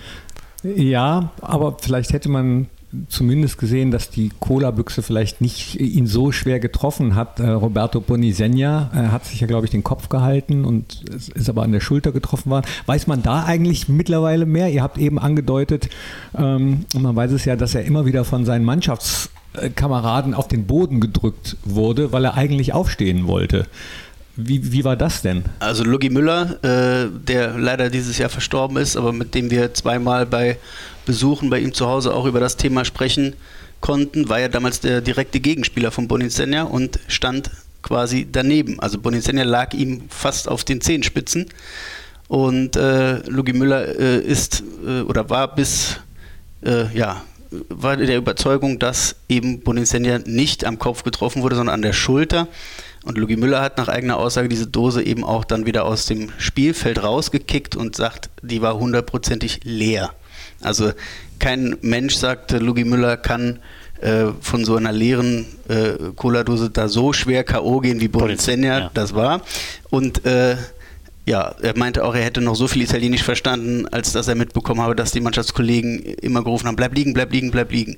Ja, 0.64 1.32
aber 1.42 1.78
vielleicht 1.80 2.12
hätte 2.12 2.30
man 2.30 2.68
zumindest 3.08 3.58
gesehen, 3.58 3.92
dass 3.92 4.10
die 4.10 4.32
Cola-Büchse 4.40 5.04
vielleicht 5.04 5.42
nicht 5.42 5.80
ihn 5.80 6.08
so 6.08 6.32
schwer 6.32 6.60
getroffen 6.60 7.16
hat. 7.16 7.40
Äh, 7.40 7.50
Roberto 7.50 8.02
Bonisegna 8.02 8.90
äh, 8.94 8.98
hat 9.10 9.26
sich 9.26 9.40
ja, 9.40 9.48
glaube 9.48 9.66
ich, 9.66 9.72
den 9.72 9.84
Kopf 9.84 10.10
gehalten 10.10 10.66
und 10.66 11.04
ist 11.10 11.50
aber 11.50 11.64
an 11.64 11.72
der 11.72 11.82
Schulter 11.82 12.12
getroffen 12.12 12.50
worden. 12.50 12.66
Weiß 12.88 13.08
man 13.08 13.22
da 13.22 13.44
eigentlich 13.44 13.90
mittlerweile 13.90 14.46
mehr? 14.46 14.70
Ihr 14.70 14.82
habt 14.82 14.98
eben 14.98 15.20
angedeutet, 15.20 15.90
ähm, 16.36 16.86
man 16.98 17.16
weiß 17.16 17.32
es 17.32 17.46
ja, 17.46 17.56
dass 17.56 17.76
er 17.76 17.86
immer 17.86 18.06
wieder 18.06 18.26
von 18.26 18.46
seinen 18.46 18.66
Mannschaftskameraden 18.66 20.34
auf 20.34 20.48
den 20.48 20.66
Boden 20.66 21.00
gedrückt 21.00 21.58
wurde, 21.64 22.12
weil 22.12 22.26
er 22.26 22.36
eigentlich 22.36 22.74
aufstehen 22.74 23.28
wollte. 23.28 23.68
Wie, 24.48 24.72
wie 24.72 24.84
war 24.84 24.96
das 24.96 25.22
denn? 25.22 25.44
Also 25.60 25.84
Lugi 25.84 26.10
Müller, 26.10 26.64
äh, 26.64 27.10
der 27.28 27.58
leider 27.58 27.90
dieses 27.90 28.18
Jahr 28.18 28.30
verstorben 28.30 28.78
ist, 28.78 28.96
aber 28.96 29.12
mit 29.12 29.36
dem 29.36 29.52
wir 29.52 29.74
zweimal 29.74 30.26
bei 30.26 30.58
Besuchen 31.06 31.50
bei 31.50 31.60
ihm 31.60 31.74
zu 31.74 31.88
Hause 31.88 32.14
auch 32.14 32.26
über 32.26 32.40
das 32.40 32.56
Thema 32.56 32.86
sprechen 32.86 33.36
konnten, 33.82 34.30
war 34.30 34.40
ja 34.40 34.48
damals 34.48 34.80
der 34.80 35.02
direkte 35.02 35.40
Gegenspieler 35.40 35.92
von 35.92 36.08
Bonizenja 36.08 36.64
und 36.64 37.00
stand 37.08 37.52
quasi 37.82 38.28
daneben. 38.32 38.80
Also 38.80 39.00
Bonizenja 39.00 39.44
lag 39.44 39.74
ihm 39.74 40.04
fast 40.10 40.48
auf 40.48 40.64
den 40.64 40.82
Zehenspitzen 40.82 41.48
und 42.28 42.76
äh, 42.76 43.18
Lugi 43.28 43.54
Müller 43.54 44.00
äh, 44.00 44.20
ist 44.20 44.64
äh, 44.86 45.02
oder 45.02 45.30
war 45.30 45.54
bis 45.56 45.98
äh, 46.64 46.96
ja 46.96 47.24
war 47.52 47.98
der 47.98 48.18
Überzeugung, 48.18 48.80
dass 48.80 49.16
eben 49.28 49.62
Bonizenja 49.62 50.20
nicht 50.20 50.66
am 50.66 50.78
Kopf 50.78 51.04
getroffen 51.04 51.42
wurde, 51.42 51.56
sondern 51.56 51.74
an 51.74 51.82
der 51.82 51.94
Schulter. 51.94 52.48
Und 53.04 53.18
Lugi 53.18 53.38
Müller 53.38 53.62
hat 53.62 53.78
nach 53.78 53.88
eigener 53.88 54.18
Aussage 54.18 54.50
diese 54.50 54.68
Dose 54.68 55.04
eben 55.04 55.24
auch 55.24 55.46
dann 55.46 55.66
wieder 55.66 55.86
aus 55.86 56.06
dem 56.06 56.32
Spielfeld 56.38 57.02
rausgekickt 57.02 57.76
und 57.76 57.96
sagt, 57.96 58.30
die 58.42 58.62
war 58.62 58.78
hundertprozentig 58.78 59.62
leer. 59.64 60.12
Also 60.62 60.92
kein 61.40 61.78
Mensch, 61.82 62.16
sagte 62.16 62.58
Lugi 62.58 62.84
Müller, 62.84 63.16
kann 63.16 63.60
äh, 64.02 64.28
von 64.42 64.66
so 64.66 64.76
einer 64.76 64.92
leeren 64.92 65.46
äh, 65.68 66.12
Cola-Dose 66.16 66.70
da 66.70 66.88
so 66.88 67.14
schwer 67.14 67.44
K.O. 67.44 67.80
gehen, 67.80 68.02
wie 68.02 68.08
Bonizenja 68.08 68.80
ja. 68.80 68.92
das 68.94 69.16
war. 69.16 69.42
Und 69.90 70.26
äh, 70.26 70.58
ja, 71.26 71.56
er 71.62 71.78
meinte 71.78 72.04
auch, 72.04 72.16
er 72.16 72.24
hätte 72.24 72.42
noch 72.42 72.56
so 72.56 72.68
viel 72.68 72.82
Italienisch 72.82 73.24
verstanden, 73.24 73.88
als 73.88 74.12
dass 74.14 74.28
er 74.28 74.36
mitbekommen 74.36 74.82
habe, 74.82 74.96
dass 74.96 75.12
die 75.12 75.22
Mannschaftskollegen 75.22 76.00
immer 76.00 76.44
gerufen 76.44 76.68
haben, 76.68 76.76
bleib 76.76 76.96
liegen, 76.96 77.14
bleib 77.14 77.32
liegen, 77.32 77.52
bleib 77.52 77.72
liegen. 77.72 77.98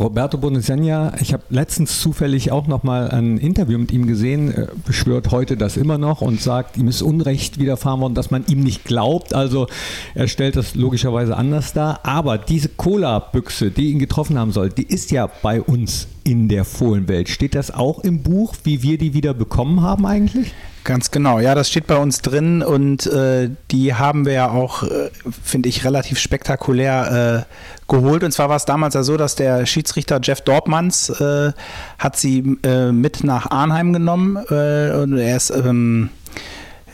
Roberto 0.00 0.38
Bonisegna, 0.38 1.12
ich 1.20 1.34
habe 1.34 1.42
letztens 1.50 2.00
zufällig 2.00 2.50
auch 2.52 2.66
noch 2.66 2.82
mal 2.84 3.10
ein 3.10 3.36
Interview 3.36 3.76
mit 3.76 3.92
ihm 3.92 4.06
gesehen, 4.06 4.50
er 4.50 4.68
beschwört 4.86 5.30
heute 5.30 5.58
das 5.58 5.76
immer 5.76 5.98
noch 5.98 6.22
und 6.22 6.40
sagt, 6.40 6.78
ihm 6.78 6.88
ist 6.88 7.02
Unrecht 7.02 7.58
widerfahren 7.58 8.00
worden, 8.00 8.14
dass 8.14 8.30
man 8.30 8.46
ihm 8.46 8.60
nicht 8.60 8.84
glaubt. 8.84 9.34
Also 9.34 9.66
er 10.14 10.26
stellt 10.26 10.56
das 10.56 10.74
logischerweise 10.74 11.36
anders 11.36 11.74
dar. 11.74 12.00
Aber 12.04 12.38
diese 12.38 12.70
Cola-Büchse, 12.70 13.70
die 13.70 13.90
ihn 13.90 13.98
getroffen 13.98 14.38
haben 14.38 14.52
soll, 14.52 14.70
die 14.70 14.84
ist 14.84 15.10
ja 15.10 15.28
bei 15.42 15.60
uns 15.60 16.08
in 16.24 16.48
der 16.48 16.64
Fohlenwelt. 16.64 17.28
Steht 17.28 17.54
das 17.54 17.70
auch 17.70 18.00
im 18.00 18.22
Buch, 18.22 18.54
wie 18.64 18.82
wir 18.82 18.98
die 18.98 19.14
wieder 19.14 19.34
bekommen 19.34 19.82
haben 19.82 20.06
eigentlich? 20.06 20.52
Ganz 20.82 21.10
genau, 21.10 21.40
ja, 21.40 21.54
das 21.54 21.68
steht 21.68 21.86
bei 21.86 21.96
uns 21.96 22.22
drin 22.22 22.62
und 22.62 23.06
äh, 23.06 23.50
die 23.70 23.94
haben 23.94 24.24
wir 24.24 24.32
ja 24.32 24.50
auch, 24.50 24.82
äh, 24.82 25.10
finde 25.42 25.68
ich, 25.68 25.84
relativ 25.84 26.18
spektakulär 26.18 27.46
äh, 27.46 27.90
geholt. 27.92 28.24
Und 28.24 28.32
zwar 28.32 28.48
war 28.48 28.56
es 28.56 28.64
damals 28.64 28.94
ja 28.94 29.02
so, 29.02 29.18
dass 29.18 29.34
der 29.34 29.66
Schiedsrichter 29.66 30.20
Jeff 30.22 30.40
Dortmans 30.40 31.10
äh, 31.10 31.52
hat 31.98 32.16
sie 32.16 32.56
äh, 32.62 32.92
mit 32.92 33.24
nach 33.24 33.50
Arnheim 33.50 33.92
genommen 33.92 34.36
äh, 34.36 34.92
und 34.94 35.18
er 35.18 35.36
ist, 35.36 35.50
ähm, 35.50 36.08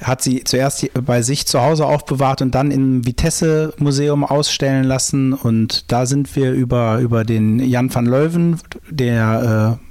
hat 0.03 0.23
sie 0.23 0.45
zuerst 0.45 0.89
bei 1.05 1.23
sich 1.23 1.47
zu 1.47 1.61
Hause 1.63 1.87
aufbewahrt 1.87 2.43
und 2.43 2.55
dann 2.55 2.71
im 2.71 3.07
Vitesse-Museum 3.07 4.25
ausstellen 4.25 4.85
lassen. 4.85 5.33
Und 5.33 5.91
da 5.91 6.07
sind 6.07 6.35
wir 6.37 6.53
über, 6.53 6.99
über 6.99 7.25
den 7.25 7.59
Jan 7.59 7.95
van 7.95 8.07
Leuven, 8.07 8.59
der 8.91 9.79
äh, 9.79 9.87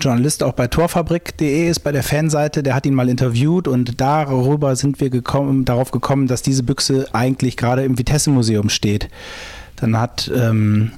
Journalist 0.00 0.42
auch 0.42 0.52
bei 0.52 0.66
torfabrik.de 0.66 1.68
ist, 1.68 1.80
bei 1.80 1.92
der 1.92 2.02
Fanseite, 2.02 2.62
der 2.62 2.74
hat 2.74 2.86
ihn 2.86 2.94
mal 2.94 3.08
interviewt 3.08 3.68
und 3.68 4.00
darüber 4.00 4.76
sind 4.76 5.00
wir 5.00 5.10
gekommen, 5.10 5.64
darauf 5.64 5.90
gekommen, 5.90 6.26
dass 6.26 6.42
diese 6.42 6.62
Büchse 6.62 7.06
eigentlich 7.12 7.56
gerade 7.56 7.84
im 7.84 7.98
Vitesse-Museum 7.98 8.68
steht. 8.68 9.08
Dann 9.76 9.98
hat 9.98 10.30
ähm, 10.34 10.92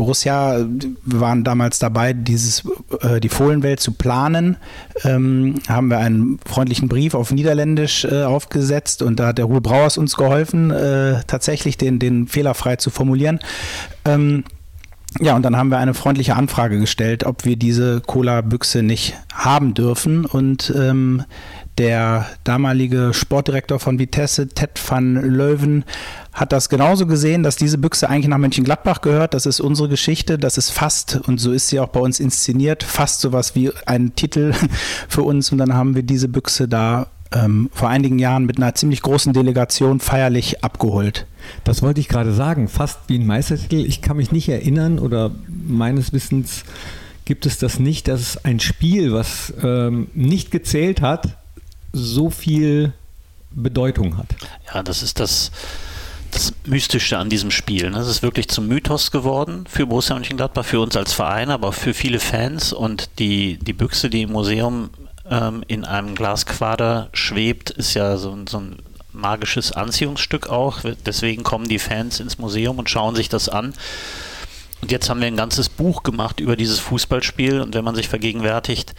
Borussia, 0.00 0.66
wir 1.04 1.20
waren 1.20 1.44
damals 1.44 1.78
dabei, 1.78 2.14
dieses, 2.14 2.62
äh, 3.02 3.20
die 3.20 3.28
Fohlenwelt 3.28 3.80
zu 3.80 3.92
planen, 3.92 4.56
ähm, 5.04 5.56
haben 5.68 5.88
wir 5.88 5.98
einen 5.98 6.40
freundlichen 6.46 6.88
Brief 6.88 7.12
auf 7.12 7.32
Niederländisch 7.32 8.06
äh, 8.06 8.22
aufgesetzt 8.22 9.02
und 9.02 9.20
da 9.20 9.26
hat 9.26 9.36
der 9.36 9.44
Ruhe 9.44 9.60
Brauers 9.60 9.98
uns 9.98 10.16
geholfen, 10.16 10.70
äh, 10.70 11.20
tatsächlich 11.26 11.76
den, 11.76 11.98
den 11.98 12.28
fehlerfrei 12.28 12.76
zu 12.76 12.88
formulieren. 12.88 13.40
Ähm, 14.06 14.44
ja, 15.18 15.36
und 15.36 15.42
dann 15.42 15.56
haben 15.56 15.68
wir 15.68 15.76
eine 15.76 15.92
freundliche 15.92 16.34
Anfrage 16.34 16.78
gestellt, 16.78 17.24
ob 17.24 17.44
wir 17.44 17.56
diese 17.56 18.00
Cola-Büchse 18.00 18.82
nicht 18.82 19.18
haben 19.34 19.74
dürfen. 19.74 20.24
Und 20.24 20.72
ähm, 20.74 21.24
der 21.78 22.26
damalige 22.44 23.12
Sportdirektor 23.14 23.78
von 23.78 23.98
Vitesse, 23.98 24.48
Ted 24.48 24.80
van 24.86 25.14
Leuven, 25.14 25.84
hat 26.32 26.52
das 26.52 26.68
genauso 26.68 27.06
gesehen, 27.06 27.42
dass 27.42 27.56
diese 27.56 27.78
Büchse 27.78 28.08
eigentlich 28.08 28.28
nach 28.28 28.38
Mönchengladbach 28.38 29.00
gehört. 29.00 29.34
Das 29.34 29.46
ist 29.46 29.60
unsere 29.60 29.88
Geschichte. 29.88 30.38
Das 30.38 30.58
ist 30.58 30.70
fast, 30.70 31.20
und 31.26 31.38
so 31.38 31.52
ist 31.52 31.68
sie 31.68 31.80
auch 31.80 31.88
bei 31.88 32.00
uns 32.00 32.20
inszeniert, 32.20 32.82
fast 32.82 33.20
sowas 33.20 33.54
wie 33.54 33.72
ein 33.86 34.14
Titel 34.14 34.52
für 35.08 35.22
uns. 35.22 35.50
Und 35.52 35.58
dann 35.58 35.74
haben 35.74 35.94
wir 35.94 36.02
diese 36.02 36.28
Büchse 36.28 36.68
da 36.68 37.08
ähm, 37.32 37.70
vor 37.72 37.88
einigen 37.88 38.18
Jahren 38.18 38.46
mit 38.46 38.58
einer 38.58 38.74
ziemlich 38.74 39.02
großen 39.02 39.32
Delegation 39.32 40.00
feierlich 40.00 40.64
abgeholt. 40.64 41.26
Das 41.64 41.82
wollte 41.82 42.00
ich 42.00 42.08
gerade 42.08 42.32
sagen, 42.32 42.68
fast 42.68 42.98
wie 43.08 43.18
ein 43.18 43.26
Meistertitel. 43.26 43.76
Ich 43.86 44.02
kann 44.02 44.16
mich 44.16 44.32
nicht 44.32 44.48
erinnern 44.48 44.98
oder 44.98 45.30
meines 45.48 46.12
Wissens 46.12 46.64
gibt 47.24 47.46
es 47.46 47.58
das 47.58 47.78
nicht, 47.78 48.08
dass 48.08 48.44
ein 48.44 48.60
Spiel, 48.60 49.12
was 49.12 49.54
ähm, 49.62 50.08
nicht 50.14 50.50
gezählt 50.50 51.00
hat, 51.00 51.36
so 51.92 52.30
viel 52.30 52.92
Bedeutung 53.50 54.16
hat. 54.16 54.28
Ja, 54.72 54.82
das 54.82 55.02
ist 55.02 55.18
das, 55.20 55.50
das 56.30 56.52
Mystische 56.64 57.18
an 57.18 57.28
diesem 57.28 57.50
Spiel. 57.50 57.94
Es 57.94 58.06
ist 58.06 58.22
wirklich 58.22 58.48
zum 58.48 58.68
Mythos 58.68 59.10
geworden 59.10 59.64
für 59.68 59.86
Borussia 59.86 60.14
Mönchengladbach, 60.14 60.64
für 60.64 60.80
uns 60.80 60.96
als 60.96 61.12
Verein, 61.12 61.50
aber 61.50 61.68
auch 61.68 61.74
für 61.74 61.94
viele 61.94 62.20
Fans. 62.20 62.72
Und 62.72 63.10
die, 63.18 63.58
die 63.58 63.72
Büchse, 63.72 64.10
die 64.10 64.22
im 64.22 64.32
Museum 64.32 64.90
ähm, 65.28 65.64
in 65.66 65.84
einem 65.84 66.14
Glasquader 66.14 67.08
schwebt, 67.12 67.70
ist 67.70 67.94
ja 67.94 68.16
so, 68.16 68.36
so 68.48 68.58
ein 68.58 68.76
magisches 69.12 69.72
Anziehungsstück 69.72 70.48
auch. 70.48 70.80
Deswegen 71.04 71.42
kommen 71.42 71.68
die 71.68 71.78
Fans 71.78 72.20
ins 72.20 72.38
Museum 72.38 72.78
und 72.78 72.88
schauen 72.88 73.16
sich 73.16 73.28
das 73.28 73.48
an. 73.48 73.74
Und 74.80 74.92
jetzt 74.92 75.10
haben 75.10 75.20
wir 75.20 75.26
ein 75.26 75.36
ganzes 75.36 75.68
Buch 75.68 76.02
gemacht 76.04 76.40
über 76.40 76.56
dieses 76.56 76.78
Fußballspiel. 76.78 77.60
Und 77.60 77.74
wenn 77.74 77.84
man 77.84 77.94
sich 77.94 78.08
vergegenwärtigt, 78.08 78.94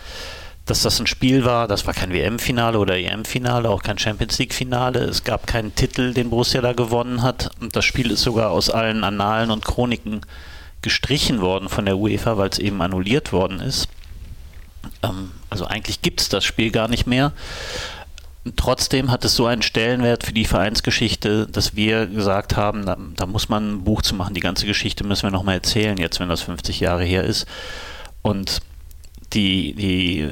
dass 0.65 0.83
das 0.83 0.99
ein 0.99 1.07
Spiel 1.07 1.43
war, 1.43 1.67
das 1.67 1.87
war 1.87 1.93
kein 1.93 2.13
WM-Finale 2.13 2.77
oder 2.77 2.97
EM-Finale, 2.97 3.69
auch 3.69 3.81
kein 3.81 3.97
Champions 3.97 4.37
League-Finale. 4.37 4.99
Es 4.99 5.23
gab 5.23 5.47
keinen 5.47 5.73
Titel, 5.75 6.13
den 6.13 6.29
Borussia 6.29 6.61
da 6.61 6.73
gewonnen 6.73 7.23
hat. 7.23 7.51
Und 7.59 7.75
das 7.75 7.83
Spiel 7.83 8.11
ist 8.11 8.21
sogar 8.21 8.51
aus 8.51 8.69
allen 8.69 9.03
Annalen 9.03 9.49
und 9.49 9.65
Chroniken 9.65 10.21
gestrichen 10.81 11.41
worden 11.41 11.69
von 11.69 11.85
der 11.85 11.97
UEFA, 11.97 12.37
weil 12.37 12.49
es 12.49 12.59
eben 12.59 12.81
annulliert 12.81 13.33
worden 13.33 13.59
ist. 13.59 13.87
Ähm, 15.03 15.31
also 15.49 15.65
eigentlich 15.65 16.01
gibt 16.01 16.21
es 16.21 16.29
das 16.29 16.43
Spiel 16.43 16.71
gar 16.71 16.87
nicht 16.87 17.07
mehr. 17.07 17.33
Trotzdem 18.55 19.11
hat 19.11 19.23
es 19.23 19.35
so 19.35 19.45
einen 19.45 19.61
Stellenwert 19.61 20.23
für 20.23 20.33
die 20.33 20.45
Vereinsgeschichte, 20.45 21.45
dass 21.45 21.75
wir 21.75 22.07
gesagt 22.07 22.55
haben, 22.55 22.85
da, 22.85 22.97
da 23.15 23.27
muss 23.27 23.49
man 23.49 23.73
ein 23.73 23.83
Buch 23.83 24.01
zu 24.01 24.15
machen. 24.15 24.33
Die 24.33 24.41
ganze 24.41 24.65
Geschichte 24.65 25.03
müssen 25.03 25.23
wir 25.23 25.31
nochmal 25.31 25.55
erzählen, 25.55 25.97
jetzt 25.97 26.19
wenn 26.19 26.29
das 26.29 26.41
50 26.41 26.79
Jahre 26.79 27.03
her 27.03 27.23
ist. 27.23 27.45
Und 28.23 28.61
die, 29.33 29.73
die 29.73 30.29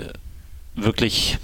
wirklich 0.75 1.37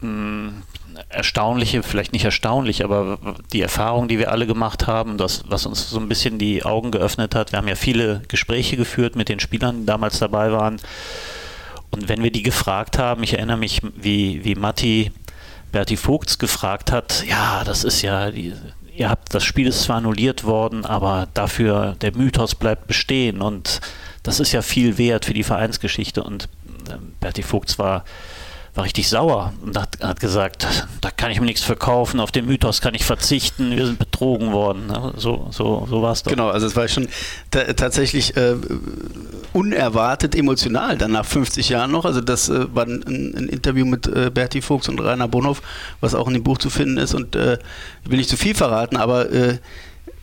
mh, 0.00 0.08
hm, 0.08 0.62
erstaunliche, 1.08 1.82
vielleicht 1.82 2.12
nicht 2.12 2.24
erstaunlich, 2.24 2.84
aber 2.84 3.18
die 3.52 3.62
Erfahrung, 3.62 4.08
die 4.08 4.18
wir 4.18 4.30
alle 4.30 4.46
gemacht 4.46 4.86
haben, 4.86 5.16
das, 5.16 5.44
was 5.48 5.66
uns 5.66 5.88
so 5.88 5.98
ein 5.98 6.08
bisschen 6.08 6.38
die 6.38 6.64
Augen 6.64 6.90
geöffnet 6.90 7.34
hat. 7.34 7.52
Wir 7.52 7.58
haben 7.58 7.68
ja 7.68 7.74
viele 7.74 8.22
Gespräche 8.28 8.76
geführt 8.76 9.16
mit 9.16 9.28
den 9.28 9.40
Spielern, 9.40 9.80
die 9.80 9.86
damals 9.86 10.18
dabei 10.18 10.52
waren. 10.52 10.76
Und 11.90 12.08
wenn 12.08 12.22
wir 12.22 12.30
die 12.30 12.42
gefragt 12.42 12.98
haben, 12.98 13.22
ich 13.22 13.34
erinnere 13.34 13.56
mich, 13.56 13.80
wie, 13.96 14.44
wie 14.44 14.54
Matti 14.54 15.10
Berti 15.72 15.96
Vogts 15.96 16.38
gefragt 16.38 16.92
hat, 16.92 17.24
ja, 17.28 17.62
das 17.64 17.84
ist 17.84 18.02
ja, 18.02 18.30
die, 18.30 18.52
ihr 18.94 19.08
habt, 19.08 19.34
das 19.34 19.44
Spiel 19.44 19.68
ist 19.68 19.82
zwar 19.82 19.96
annulliert 19.96 20.44
worden, 20.44 20.84
aber 20.84 21.28
dafür, 21.34 21.96
der 22.00 22.16
Mythos 22.16 22.54
bleibt 22.54 22.86
bestehen 22.86 23.40
und 23.40 23.80
das 24.22 24.40
ist 24.40 24.52
ja 24.52 24.62
viel 24.62 24.98
wert 24.98 25.24
für 25.24 25.34
die 25.34 25.42
Vereinsgeschichte. 25.42 26.22
Und 26.22 26.48
äh, 26.90 26.98
Berti 27.20 27.42
Vogts 27.42 27.78
war 27.78 28.04
war 28.74 28.84
richtig 28.84 29.08
sauer 29.08 29.52
und 29.64 29.76
hat, 29.76 29.98
hat, 30.00 30.20
gesagt, 30.20 30.66
da 31.00 31.10
kann 31.10 31.30
ich 31.30 31.40
mir 31.40 31.46
nichts 31.46 31.62
verkaufen, 31.62 32.20
auf 32.20 32.30
den 32.30 32.46
Mythos 32.46 32.80
kann 32.80 32.94
ich 32.94 33.04
verzichten, 33.04 33.76
wir 33.76 33.86
sind 33.86 33.98
betrogen 33.98 34.52
worden. 34.52 34.92
So, 35.16 35.48
so, 35.50 35.86
so 35.90 36.02
war 36.02 36.12
es 36.12 36.22
doch. 36.22 36.30
Genau, 36.30 36.50
also 36.50 36.66
es 36.66 36.76
war 36.76 36.86
schon 36.86 37.08
tatsächlich 37.50 38.36
äh, 38.36 38.54
unerwartet 39.52 40.36
emotional 40.36 40.96
dann 40.96 41.12
nach 41.12 41.24
50 41.24 41.68
Jahren 41.68 41.90
noch. 41.90 42.04
Also 42.04 42.20
das 42.20 42.48
äh, 42.48 42.72
war 42.74 42.86
ein, 42.86 43.02
ein, 43.06 43.48
Interview 43.48 43.84
mit 43.84 44.06
äh, 44.06 44.30
Berti 44.32 44.62
Fuchs 44.62 44.88
und 44.88 45.00
Rainer 45.00 45.26
Bonhoff, 45.26 45.62
was 46.00 46.14
auch 46.14 46.28
in 46.28 46.34
dem 46.34 46.44
Buch 46.44 46.58
zu 46.58 46.70
finden 46.70 46.98
ist 46.98 47.14
und 47.14 47.34
äh, 47.34 47.58
will 48.04 48.18
nicht 48.18 48.30
zu 48.30 48.36
viel 48.36 48.54
verraten, 48.54 48.96
aber 48.96 49.32
äh, 49.32 49.58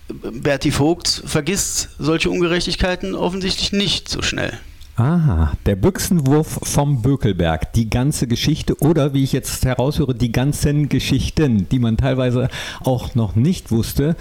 Berti 0.08 0.72
Vogt 0.72 1.22
vergisst 1.26 1.90
solche 2.00 2.30
Ungerechtigkeiten 2.30 3.14
offensichtlich 3.14 3.74
nicht 3.74 4.08
so 4.08 4.22
schnell. 4.22 4.58
Aha, 4.98 5.52
der 5.68 5.76
Büchsenwurf 5.76 6.60
vom 6.64 7.04
Bökelberg, 7.04 7.72
die 7.74 7.88
ganze 7.88 8.26
Geschichte 8.26 8.76
oder 8.80 9.14
wie 9.14 9.24
ich 9.24 9.32
jetzt 9.32 9.64
heraushöre, 9.64 10.16
die 10.16 10.32
ganzen 10.32 10.90
Geschichten, 10.90 11.70
die 11.70 11.78
man 11.78 11.98
teilweise 11.98 12.50
auch 12.84 13.14
noch 13.14 13.36
nicht 13.36 13.70
wusste. 13.70 14.16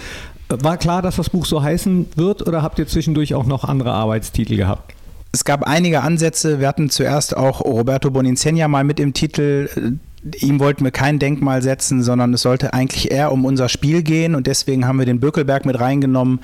War 0.51 0.77
klar, 0.77 1.01
dass 1.01 1.17
das 1.17 1.31
Buch 1.31 1.47
so 1.47 1.63
heißen 1.63 2.11
wird 2.17 2.47
oder 2.47 2.61
habt 2.61 2.79
ihr 2.79 2.87
zwischendurch 2.87 3.35
auch 3.35 3.47
noch 3.47 3.65
andere 3.65 3.93
Arbeitstitel 3.93 4.57
gehabt? 4.57 4.93
Es 5.33 5.47
gab 5.47 5.63
einige 5.63 6.03
Ansätze. 6.03 6.61
Wir 6.61 6.69
hatten 6.69 6.91
zuerst 6.91 7.35
auch 7.35 7.63
Roberto 7.63 8.11
Bonincenia 8.11 8.69
mal 8.69 8.85
mit 8.85 9.01
im 9.01 9.15
Titel. 9.15 9.99
Ihm 10.41 10.61
wollten 10.61 10.85
wir 10.85 10.91
kein 10.91 11.19
Denkmal 11.19 11.63
setzen, 11.63 12.03
sondern 12.03 12.35
es 12.35 12.43
sollte 12.43 12.75
eigentlich 12.75 13.11
eher 13.11 13.33
um 13.33 13.47
unser 13.47 13.71
Spiel 13.71 14.03
gehen 14.03 14.35
und 14.35 14.47
deswegen 14.47 14.87
haben 14.87 14.99
wir 14.99 15.07
den 15.07 15.21
Bökelberg 15.21 15.65
mit 15.65 15.81
reingenommen. 15.81 16.41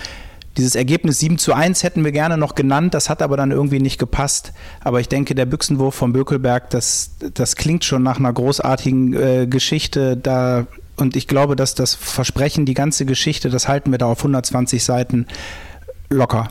Dieses 0.56 0.74
Ergebnis 0.74 1.18
7 1.18 1.38
zu 1.38 1.54
1 1.54 1.82
hätten 1.82 2.04
wir 2.04 2.12
gerne 2.12 2.36
noch 2.36 2.54
genannt, 2.54 2.92
das 2.92 3.08
hat 3.08 3.22
aber 3.22 3.36
dann 3.36 3.50
irgendwie 3.50 3.80
nicht 3.80 3.98
gepasst. 3.98 4.52
Aber 4.80 5.00
ich 5.00 5.08
denke, 5.08 5.34
der 5.34 5.46
Büchsenwurf 5.46 5.94
von 5.94 6.12
Bökelberg, 6.12 6.68
das, 6.70 7.12
das 7.34 7.56
klingt 7.56 7.84
schon 7.84 8.02
nach 8.02 8.18
einer 8.18 8.32
großartigen 8.32 9.14
äh, 9.14 9.46
Geschichte. 9.46 10.16
Da, 10.16 10.66
und 10.96 11.16
ich 11.16 11.26
glaube, 11.26 11.56
dass 11.56 11.74
das 11.74 11.94
Versprechen, 11.94 12.66
die 12.66 12.74
ganze 12.74 13.06
Geschichte, 13.06 13.48
das 13.48 13.66
halten 13.66 13.90
wir 13.92 13.98
da 13.98 14.06
auf 14.06 14.18
120 14.18 14.84
Seiten 14.84 15.26
locker. 16.10 16.48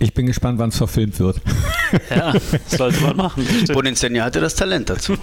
Ich 0.00 0.14
bin 0.14 0.26
gespannt, 0.26 0.58
wann 0.58 0.68
es 0.68 0.76
verfilmt 0.76 1.18
wird. 1.18 1.40
Ja, 2.10 2.34
sollte 2.66 3.00
man 3.00 3.16
machen. 3.16 3.46
Bonincenia 3.72 4.24
hatte 4.24 4.40
das 4.40 4.54
Talent 4.54 4.90
dazu. 4.90 5.16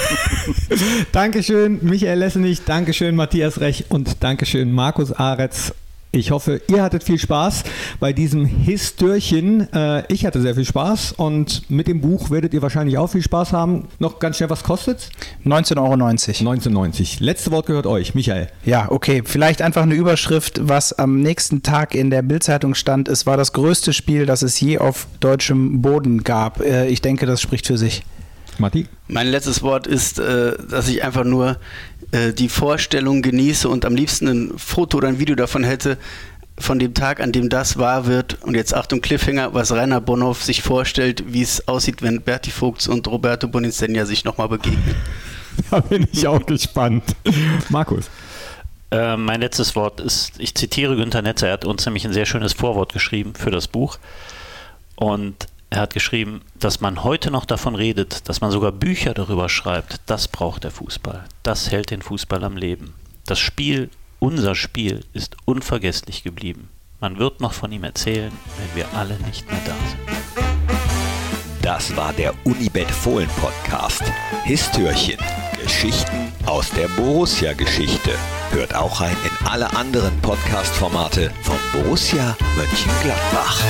Dankeschön, 1.12 1.78
Michael 1.80 2.18
Lessenich, 2.18 2.66
Dankeschön, 2.66 3.16
Matthias 3.16 3.60
Rech 3.60 3.86
und 3.88 4.22
Dankeschön, 4.22 4.72
Markus 4.72 5.10
Aretz. 5.10 5.72
Ich 6.12 6.32
hoffe, 6.32 6.60
ihr 6.66 6.82
hattet 6.82 7.04
viel 7.04 7.20
Spaß 7.20 7.62
bei 8.00 8.12
diesem 8.12 8.44
Histörchen. 8.44 9.72
Äh, 9.72 10.12
ich 10.12 10.26
hatte 10.26 10.40
sehr 10.40 10.56
viel 10.56 10.64
Spaß 10.64 11.12
und 11.12 11.70
mit 11.70 11.86
dem 11.86 12.00
Buch 12.00 12.30
werdet 12.30 12.52
ihr 12.52 12.62
wahrscheinlich 12.62 12.98
auch 12.98 13.06
viel 13.06 13.22
Spaß 13.22 13.52
haben. 13.52 13.86
Noch 14.00 14.18
ganz 14.18 14.36
schnell, 14.38 14.50
was 14.50 14.64
kostet 14.64 15.10
19,90 15.44 15.76
Euro. 15.76 15.94
19,90. 15.94 17.22
Letzte 17.22 17.52
Wort 17.52 17.66
gehört 17.66 17.86
euch, 17.86 18.16
Michael. 18.16 18.48
Ja, 18.64 18.90
okay. 18.90 19.22
Vielleicht 19.24 19.62
einfach 19.62 19.82
eine 19.82 19.94
Überschrift, 19.94 20.60
was 20.64 20.92
am 20.92 21.20
nächsten 21.20 21.62
Tag 21.62 21.94
in 21.94 22.10
der 22.10 22.22
Bildzeitung 22.22 22.74
stand. 22.74 23.06
Es 23.06 23.24
war 23.24 23.36
das 23.36 23.52
größte 23.52 23.92
Spiel, 23.92 24.26
das 24.26 24.42
es 24.42 24.58
je 24.58 24.78
auf 24.78 25.06
deutschem 25.20 25.80
Boden 25.80 26.24
gab. 26.24 26.60
Äh, 26.60 26.88
ich 26.88 27.02
denke, 27.02 27.24
das 27.24 27.40
spricht 27.40 27.68
für 27.68 27.78
sich. 27.78 28.02
Matti? 28.58 28.88
Mein 29.06 29.28
letztes 29.28 29.62
Wort 29.62 29.86
ist, 29.86 30.18
äh, 30.18 30.52
dass 30.68 30.88
ich 30.88 31.04
einfach 31.04 31.24
nur 31.24 31.56
äh, 32.12 32.32
die 32.32 32.48
Vorstellung 32.48 33.22
genieße 33.22 33.68
und 33.68 33.84
am 33.84 33.94
liebsten 33.94 34.28
ein 34.28 34.58
Foto 34.58 34.98
oder 34.98 35.08
ein 35.08 35.18
Video 35.18 35.34
davon 35.34 35.64
hätte, 35.64 35.96
von 36.58 36.78
dem 36.78 36.94
Tag, 36.94 37.20
an 37.20 37.32
dem 37.32 37.48
das 37.48 37.78
wahr 37.78 38.06
wird. 38.06 38.38
Und 38.42 38.54
jetzt 38.54 38.74
Achtung, 38.74 39.00
Cliffhanger, 39.00 39.54
was 39.54 39.72
Rainer 39.72 40.00
Bonhoff 40.00 40.42
sich 40.42 40.62
vorstellt, 40.62 41.24
wie 41.26 41.42
es 41.42 41.66
aussieht, 41.68 42.02
wenn 42.02 42.20
Berti 42.20 42.50
Vogts 42.50 42.86
und 42.86 43.08
Roberto 43.08 43.48
Bonincenia 43.48 44.06
sich 44.06 44.24
nochmal 44.24 44.48
begegnen. 44.48 44.94
Da 45.70 45.80
bin 45.80 46.06
ich 46.10 46.26
auch 46.26 46.46
gespannt. 46.46 47.04
Markus. 47.68 48.08
Äh, 48.90 49.16
mein 49.16 49.40
letztes 49.40 49.76
Wort 49.76 50.00
ist, 50.00 50.32
ich 50.38 50.54
zitiere 50.54 50.96
Günter 50.96 51.22
Netzer, 51.22 51.48
er 51.48 51.52
hat 51.54 51.64
uns 51.64 51.84
nämlich 51.84 52.06
ein 52.06 52.12
sehr 52.12 52.24
schönes 52.24 52.54
Vorwort 52.54 52.92
geschrieben 52.92 53.34
für 53.34 53.50
das 53.50 53.68
Buch. 53.68 53.98
Und 54.96 55.48
er 55.70 55.80
hat 55.80 55.94
geschrieben, 55.94 56.42
dass 56.58 56.80
man 56.80 57.04
heute 57.04 57.30
noch 57.30 57.44
davon 57.44 57.76
redet, 57.76 58.28
dass 58.28 58.40
man 58.40 58.50
sogar 58.50 58.72
Bücher 58.72 59.14
darüber 59.14 59.48
schreibt, 59.48 60.00
das 60.06 60.26
braucht 60.26 60.64
der 60.64 60.72
Fußball. 60.72 61.24
Das 61.44 61.70
hält 61.70 61.90
den 61.90 62.02
Fußball 62.02 62.42
am 62.42 62.56
Leben. 62.56 62.94
Das 63.24 63.38
Spiel, 63.38 63.88
unser 64.18 64.56
Spiel, 64.56 65.04
ist 65.12 65.36
unvergesslich 65.44 66.24
geblieben. 66.24 66.68
Man 66.98 67.18
wird 67.18 67.40
noch 67.40 67.52
von 67.52 67.70
ihm 67.70 67.84
erzählen, 67.84 68.32
wenn 68.58 68.76
wir 68.76 68.98
alle 68.98 69.16
nicht 69.20 69.46
mehr 69.50 69.60
da 69.64 69.74
sind. 69.88 70.20
Das 71.62 71.94
war 71.96 72.12
der 72.14 72.34
Unibet 72.44 72.90
Fohlen 72.90 73.30
Podcast. 73.40 74.02
Histörchen. 74.44 75.18
Geschichten 75.62 76.32
aus 76.46 76.70
der 76.70 76.88
Borussia-Geschichte. 76.88 78.10
Hört 78.50 78.74
auch 78.74 79.00
rein 79.00 79.16
in 79.24 79.46
alle 79.46 79.72
anderen 79.76 80.18
Podcast-Formate 80.20 81.30
von 81.42 81.56
Borussia 81.72 82.36
Mönchengladbach. 82.56 83.62